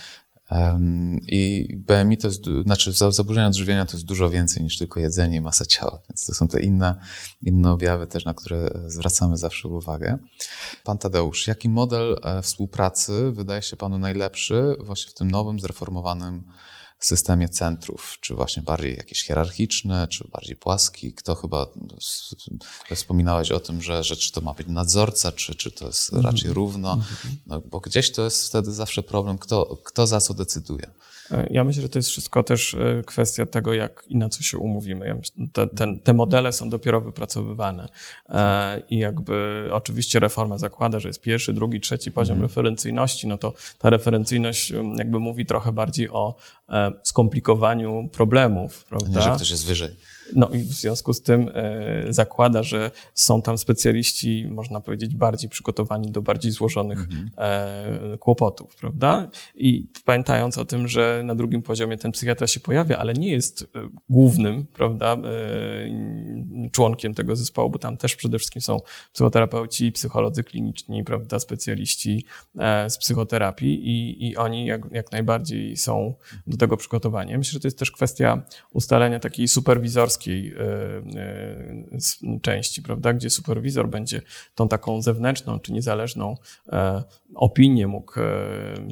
I 1.29 1.69
BMI 1.77 2.19
to 2.19 2.29
jest, 2.29 2.45
znaczy 2.65 2.93
zaburzenia 2.93 3.47
odżywienia 3.47 3.87
to 3.87 3.93
jest 3.93 4.07
dużo 4.07 4.31
więcej 4.31 4.63
niż 4.63 4.79
tylko 4.79 5.01
jedzenie 5.01 5.37
i 5.37 5.41
masa 5.41 5.65
ciała, 5.65 6.01
więc 6.11 6.27
to 6.27 6.35
są 6.35 6.49
te 6.49 6.61
inne, 6.61 7.01
inne 7.43 7.73
objawy 7.73 8.07
też, 8.07 8.25
na 8.25 8.35
które 8.35 8.71
zwracamy 8.87 9.37
zawsze 9.37 9.69
uwagę. 9.69 10.19
Pan 10.85 10.99
Tadeusz, 10.99 11.47
jaki 11.47 11.69
model 11.69 12.17
e, 12.23 12.43
współpracy 12.43 13.33
wydaje 13.33 13.63
się 13.63 13.77
Panu 13.77 13.99
najlepszy 13.99 14.77
właśnie 14.81 15.11
w 15.11 15.15
tym 15.15 15.31
nowym, 15.31 15.61
zreformowanym 15.61 16.45
systemie 17.07 17.49
centrów? 17.49 18.17
Czy 18.21 18.35
właśnie 18.35 18.63
bardziej 18.63 18.97
jakieś 18.97 19.23
hierarchiczne, 19.23 20.09
czy 20.09 20.29
bardziej 20.29 20.57
płaski? 20.57 21.13
Kto 21.13 21.35
chyba, 21.35 21.67
wspominałeś 22.95 23.51
o 23.51 23.61
tym, 23.61 23.83
że, 23.83 24.05
że 24.05 24.17
czy 24.17 24.33
to 24.33 24.41
ma 24.41 24.55
być 24.55 24.67
nadzorca, 24.69 25.33
czy, 25.33 25.55
czy 25.55 25.71
to 25.71 25.87
jest 25.87 26.13
raczej 26.13 26.53
równo? 26.53 26.99
No, 27.47 27.61
bo 27.61 27.81
gdzieś 27.81 28.13
to 28.13 28.25
jest 28.25 28.49
wtedy 28.49 28.73
zawsze 28.73 29.03
problem, 29.03 29.39
kto, 29.39 29.79
kto 29.85 30.07
za 30.07 30.21
co 30.21 30.35
decyduje. 30.35 30.91
E, 31.31 31.47
ja 31.51 31.65
myślę, 31.65 31.83
że 31.83 31.89
to 31.89 31.99
jest 31.99 32.09
wszystko 32.09 32.43
też 32.43 32.75
e, 32.75 33.03
kwestia 33.07 33.47
tego, 33.47 33.75
jak 33.75 34.05
i 34.09 34.17
na 34.17 34.29
co 34.29 34.43
się 34.43 34.59
umówimy. 34.59 35.07
Ja 35.07 35.15
myślę, 35.15 35.47
te, 35.53 35.67
te, 35.67 35.97
te, 36.05 36.15
modele 36.15 36.53
są 36.53 36.71
dopiero 36.71 37.01
wypracowywane 37.01 37.89
e, 38.29 38.83
i 38.91 38.99
jakby 38.99 39.69
oczywiście 39.73 40.21
reforma 40.21 40.59
zakłada, 40.59 41.01
że 41.01 41.09
jest 41.09 41.21
pierwszy, 41.21 41.53
drugi, 41.53 41.81
trzeci 41.81 42.13
poziom 42.13 42.35
mhm. 42.35 42.49
referencyjności, 42.49 43.27
no 43.27 43.39
to 43.39 43.55
ta 43.79 43.91
referencyjność 43.91 44.73
jakby 44.97 45.21
mówi 45.21 45.47
trochę 45.47 45.73
bardziej 45.73 46.11
o 46.11 46.35
skomplikowaniu 47.03 48.09
problemów, 48.13 48.85
prawda? 48.85 49.19
Nie, 49.19 49.23
że 49.23 49.31
ktoś 49.31 49.51
jest 49.51 49.67
wyżej. 49.67 49.97
No 50.33 50.49
i 50.49 50.59
w 50.59 50.73
związku 50.73 51.13
z 51.13 51.23
tym 51.23 51.51
e, 51.55 52.13
zakłada, 52.13 52.63
że 52.63 52.91
są 53.15 53.43
tam 53.43 53.59
specjaliści, 53.59 54.47
można 54.51 54.81
powiedzieć, 54.81 55.15
bardziej 55.15 55.51
przygotowani 55.51 56.11
do 56.11 56.23
bardziej 56.23 56.53
złożonych 56.53 56.99
mhm. 57.01 57.31
e, 57.37 58.19
kłopotów, 58.19 58.77
prawda? 58.77 59.31
I 59.55 59.87
pamiętając 60.05 60.59
o 60.59 60.65
tym, 60.65 60.89
że 60.89 61.23
na 61.25 61.35
drugim 61.35 61.63
poziomie 61.63 61.99
ten 61.99 62.13
psychiatra 62.13 62.47
się 62.47 62.61
pojawia, 62.61 62.99
ale 62.99 63.15
nie 63.15 63.31
jest 63.31 63.63
e, 63.63 63.89
głównym, 64.09 64.67
prawda, 64.67 65.17
członkiem 66.73 67.15
tego 67.15 67.37
zespołu, 67.37 67.71
bo 67.71 67.79
tam 67.79 67.97
też 67.97 68.17
przede 68.17 68.39
wszystkim 68.39 68.63
są 68.63 68.81
psychoterapeuci, 69.13 69.93
psycholodzy 69.93 70.45
kliniczni, 70.45 71.05
prawda, 71.05 71.39
specjaliści 71.39 72.25
z 72.89 72.99
psychoterapii 72.99 73.89
i, 73.89 74.29
i 74.29 74.37
oni 74.37 74.67
jak, 74.67 74.83
jak 74.93 75.13
najbardziej 75.13 75.77
są 75.77 76.15
do 76.47 76.57
tego 76.57 76.77
przygotowani. 76.77 77.39
Myślę, 77.39 77.53
że 77.53 77.61
to 77.61 77.67
jest 77.67 77.79
też 77.79 77.91
kwestia 77.91 78.43
ustalenia 78.73 79.21
takiej 79.21 79.49
superwizorskiej 79.49 80.14
superwizorskiej 80.15 80.55
e, 80.55 82.37
e, 82.37 82.41
części, 82.41 82.83
prawda, 82.83 83.13
gdzie 83.13 83.31
superwizor 83.31 83.89
będzie 83.89 84.23
tą 84.55 84.69
taką 84.69 85.03
zewnętrzną 85.03 85.61
czy 85.61 85.73
niezależną 85.73 86.37
e, 86.73 87.03
opinię 87.35 87.87
mógł 87.87 88.15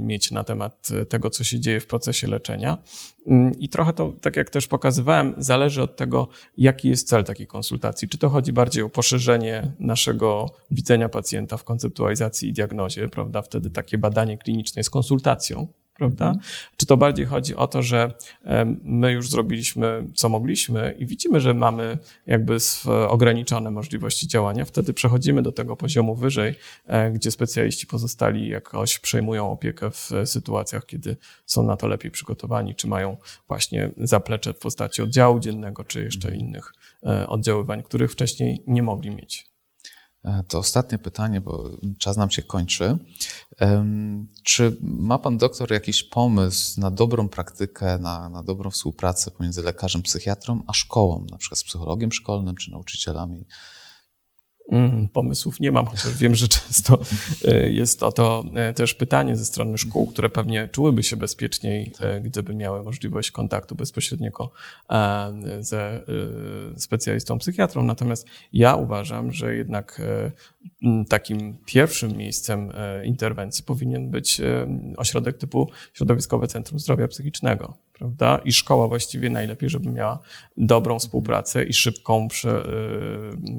mieć 0.00 0.30
na 0.30 0.44
temat 0.44 0.88
tego, 1.08 1.30
co 1.30 1.44
się 1.44 1.60
dzieje 1.60 1.80
w 1.80 1.86
procesie 1.86 2.26
leczenia. 2.26 2.78
Mm, 3.26 3.58
I 3.58 3.68
trochę 3.68 3.92
to, 3.92 4.12
tak 4.20 4.36
jak 4.36 4.50
też 4.50 4.66
pokazywałem, 4.66 5.34
zależy 5.38 5.82
od 5.82 5.96
tego, 5.96 6.28
jaki 6.56 6.88
jest 6.88 7.08
cel 7.08 7.24
takiej 7.24 7.46
konsultacji. 7.46 8.08
Czy 8.08 8.18
to 8.18 8.28
chodzi 8.28 8.52
bardziej 8.52 8.82
o 8.82 8.88
poszerzenie 8.88 9.72
naszego 9.78 10.50
widzenia 10.70 11.08
pacjenta 11.08 11.56
w 11.56 11.64
konceptualizacji 11.64 12.48
i 12.48 12.52
diagnozie, 12.52 13.08
prawda? 13.08 13.42
Wtedy 13.42 13.70
takie 13.70 13.98
badanie 13.98 14.38
kliniczne 14.38 14.80
jest 14.80 14.90
konsultacją, 14.90 15.68
prawda? 15.94 16.26
Mhm. 16.26 16.44
Czy 16.76 16.86
to 16.86 16.96
bardziej 16.96 17.26
chodzi 17.26 17.56
o 17.56 17.66
to, 17.66 17.82
że 17.82 18.12
my 18.82 19.12
już 19.12 19.30
zrobiliśmy, 19.30 20.06
co 20.14 20.28
mogliśmy 20.28 20.94
i 20.98 21.06
widzimy, 21.06 21.40
że 21.40 21.54
mamy 21.54 21.98
jakby 22.26 22.56
ograniczone 23.08 23.70
możliwości 23.70 24.28
działania, 24.28 24.64
wtedy 24.64 24.92
przechodzimy 24.92 25.42
do 25.42 25.52
tego 25.52 25.76
poziomu 25.76 26.14
wyżej, 26.14 26.54
e, 26.86 27.10
gdzie 27.10 27.30
specjaliści 27.30 27.86
pozostali 27.86 28.48
jakoś 28.48 28.98
przejmują 28.98 29.50
opiekę 29.50 29.90
w 29.90 30.10
sytuacjach, 30.24 30.86
kiedy 30.86 31.16
są 31.46 31.62
na 31.62 31.76
to 31.76 31.86
lepiej 31.86 32.10
przygotowani, 32.10 32.74
czy 32.74 32.88
mają 32.88 33.16
właśnie 33.48 33.90
zaplecze 33.96 34.52
w 34.52 34.58
postaci 34.58 35.02
oddziału 35.02 35.40
dziennego, 35.40 35.84
czy 35.84 36.02
jeszcze 36.02 36.28
mhm. 36.28 36.46
innych 36.46 36.72
e, 37.06 37.26
oddziaływań, 37.26 37.82
których 37.82 38.12
wcześniej 38.12 38.62
nie 38.66 38.82
mogli 38.82 39.10
mieć. 39.10 39.51
To 40.48 40.58
ostatnie 40.58 40.98
pytanie, 40.98 41.40
bo 41.40 41.70
czas 41.98 42.16
nam 42.16 42.30
się 42.30 42.42
kończy. 42.42 42.98
Czy 44.44 44.76
ma 44.80 45.18
pan 45.18 45.38
doktor 45.38 45.72
jakiś 45.72 46.02
pomysł 46.02 46.80
na 46.80 46.90
dobrą 46.90 47.28
praktykę, 47.28 47.98
na, 47.98 48.28
na 48.28 48.42
dobrą 48.42 48.70
współpracę 48.70 49.30
pomiędzy 49.30 49.62
lekarzem, 49.62 50.02
psychiatrą, 50.02 50.62
a 50.66 50.72
szkołą, 50.72 51.26
na 51.30 51.38
przykład 51.38 51.58
z 51.58 51.64
psychologiem 51.64 52.12
szkolnym 52.12 52.56
czy 52.56 52.70
nauczycielami? 52.70 53.44
Mm, 54.72 55.08
pomysłów 55.08 55.60
nie 55.60 55.72
mam, 55.72 55.86
chociaż 55.86 56.16
wiem, 56.18 56.34
że 56.34 56.48
często 56.48 56.98
e, 57.44 57.70
jest 57.70 58.02
o 58.02 58.12
to 58.12 58.44
e, 58.54 58.74
też 58.74 58.94
pytanie 58.94 59.36
ze 59.36 59.44
strony 59.44 59.78
szkół, 59.78 60.06
które 60.06 60.30
pewnie 60.30 60.68
czułyby 60.68 61.02
się 61.02 61.16
bezpieczniej, 61.16 61.92
e, 62.00 62.20
gdyby 62.20 62.54
miały 62.54 62.82
możliwość 62.82 63.30
kontaktu 63.30 63.74
bezpośredniego 63.74 64.50
ze 65.60 66.00
specjalistą 66.76 67.38
psychiatrą. 67.38 67.84
Natomiast 67.84 68.26
ja 68.52 68.74
uważam, 68.74 69.32
że 69.32 69.54
jednak 69.56 70.02
takim 71.08 71.56
pierwszym 71.66 72.16
miejscem 72.16 72.72
interwencji 73.04 73.64
powinien 73.64 74.10
być 74.10 74.40
ośrodek 74.96 75.38
typu 75.38 75.70
Środowiskowe 75.94 76.46
Centrum 76.46 76.78
Zdrowia 76.78 77.08
Psychicznego 77.08 77.74
prawda? 78.02 78.38
I 78.44 78.52
szkoła 78.52 78.88
właściwie 78.88 79.30
najlepiej, 79.30 79.70
żeby 79.70 79.90
miała 79.90 80.18
dobrą 80.56 80.98
współpracę 80.98 81.64
i 81.64 81.72
szybką 81.72 82.28
prze, 82.28 82.66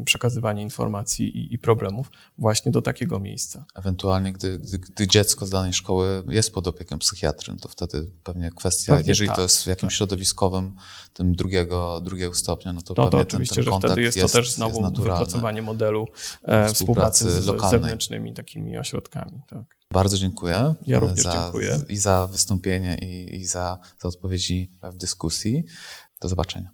y, 0.01 0.05
przekazywanie 0.05 0.61
informacji 0.61 1.37
i, 1.37 1.53
i, 1.53 1.57
problemów 1.57 2.11
właśnie 2.37 2.71
do 2.71 2.81
takiego 2.81 3.19
miejsca. 3.19 3.65
Ewentualnie, 3.75 4.33
gdy, 4.33 4.59
gdy, 4.59 4.79
gdy, 4.79 5.07
dziecko 5.07 5.45
z 5.45 5.49
danej 5.49 5.73
szkoły 5.73 6.23
jest 6.27 6.53
pod 6.53 6.67
opieką 6.67 6.99
psychiatrym, 6.99 7.59
to 7.59 7.69
wtedy 7.69 8.11
pewnie 8.23 8.51
kwestia, 8.51 8.95
pewnie 8.95 9.11
jeżeli 9.11 9.27
tak, 9.27 9.35
to 9.35 9.41
jest 9.41 9.63
w 9.63 9.67
jakimś 9.67 9.93
tak. 9.93 9.97
środowiskowym, 9.97 10.75
tym 11.13 11.35
drugiego, 11.35 12.01
drugiego 12.01 12.35
stopnia, 12.35 12.73
no 12.73 12.81
to 12.81 12.93
no 12.97 13.03
pewnie 13.03 13.25
to 13.25 13.27
oczywiście, 13.27 13.55
ten, 13.55 13.63
ten 13.63 13.73
że 13.73 13.79
wtedy 13.79 14.01
jest, 14.01 14.17
jest 14.17 14.33
to 14.33 14.39
też 14.39 14.51
znowu 14.51 14.91
wypracowanie 14.91 15.61
modelu 15.61 16.07
e, 16.43 16.67
współpracy, 16.73 17.25
współpracy 17.25 17.69
z 17.69 17.71
zewnętrznymi 17.71 18.33
takimi 18.33 18.77
ośrodkami. 18.77 19.41
Tak. 19.49 19.63
Bardzo 19.91 20.17
dziękuję. 20.17 20.75
Ja 20.87 20.99
również 20.99 21.23
za, 21.23 21.31
dziękuję. 21.31 21.79
I 21.89 21.97
za 21.97 22.27
wystąpienie, 22.27 22.97
i, 22.97 23.35
i 23.35 23.45
za, 23.45 23.79
za 23.99 24.07
odpowiedzi 24.07 24.71
w 24.83 24.97
dyskusji. 24.97 25.63
Do 26.21 26.29
zobaczenia. 26.29 26.71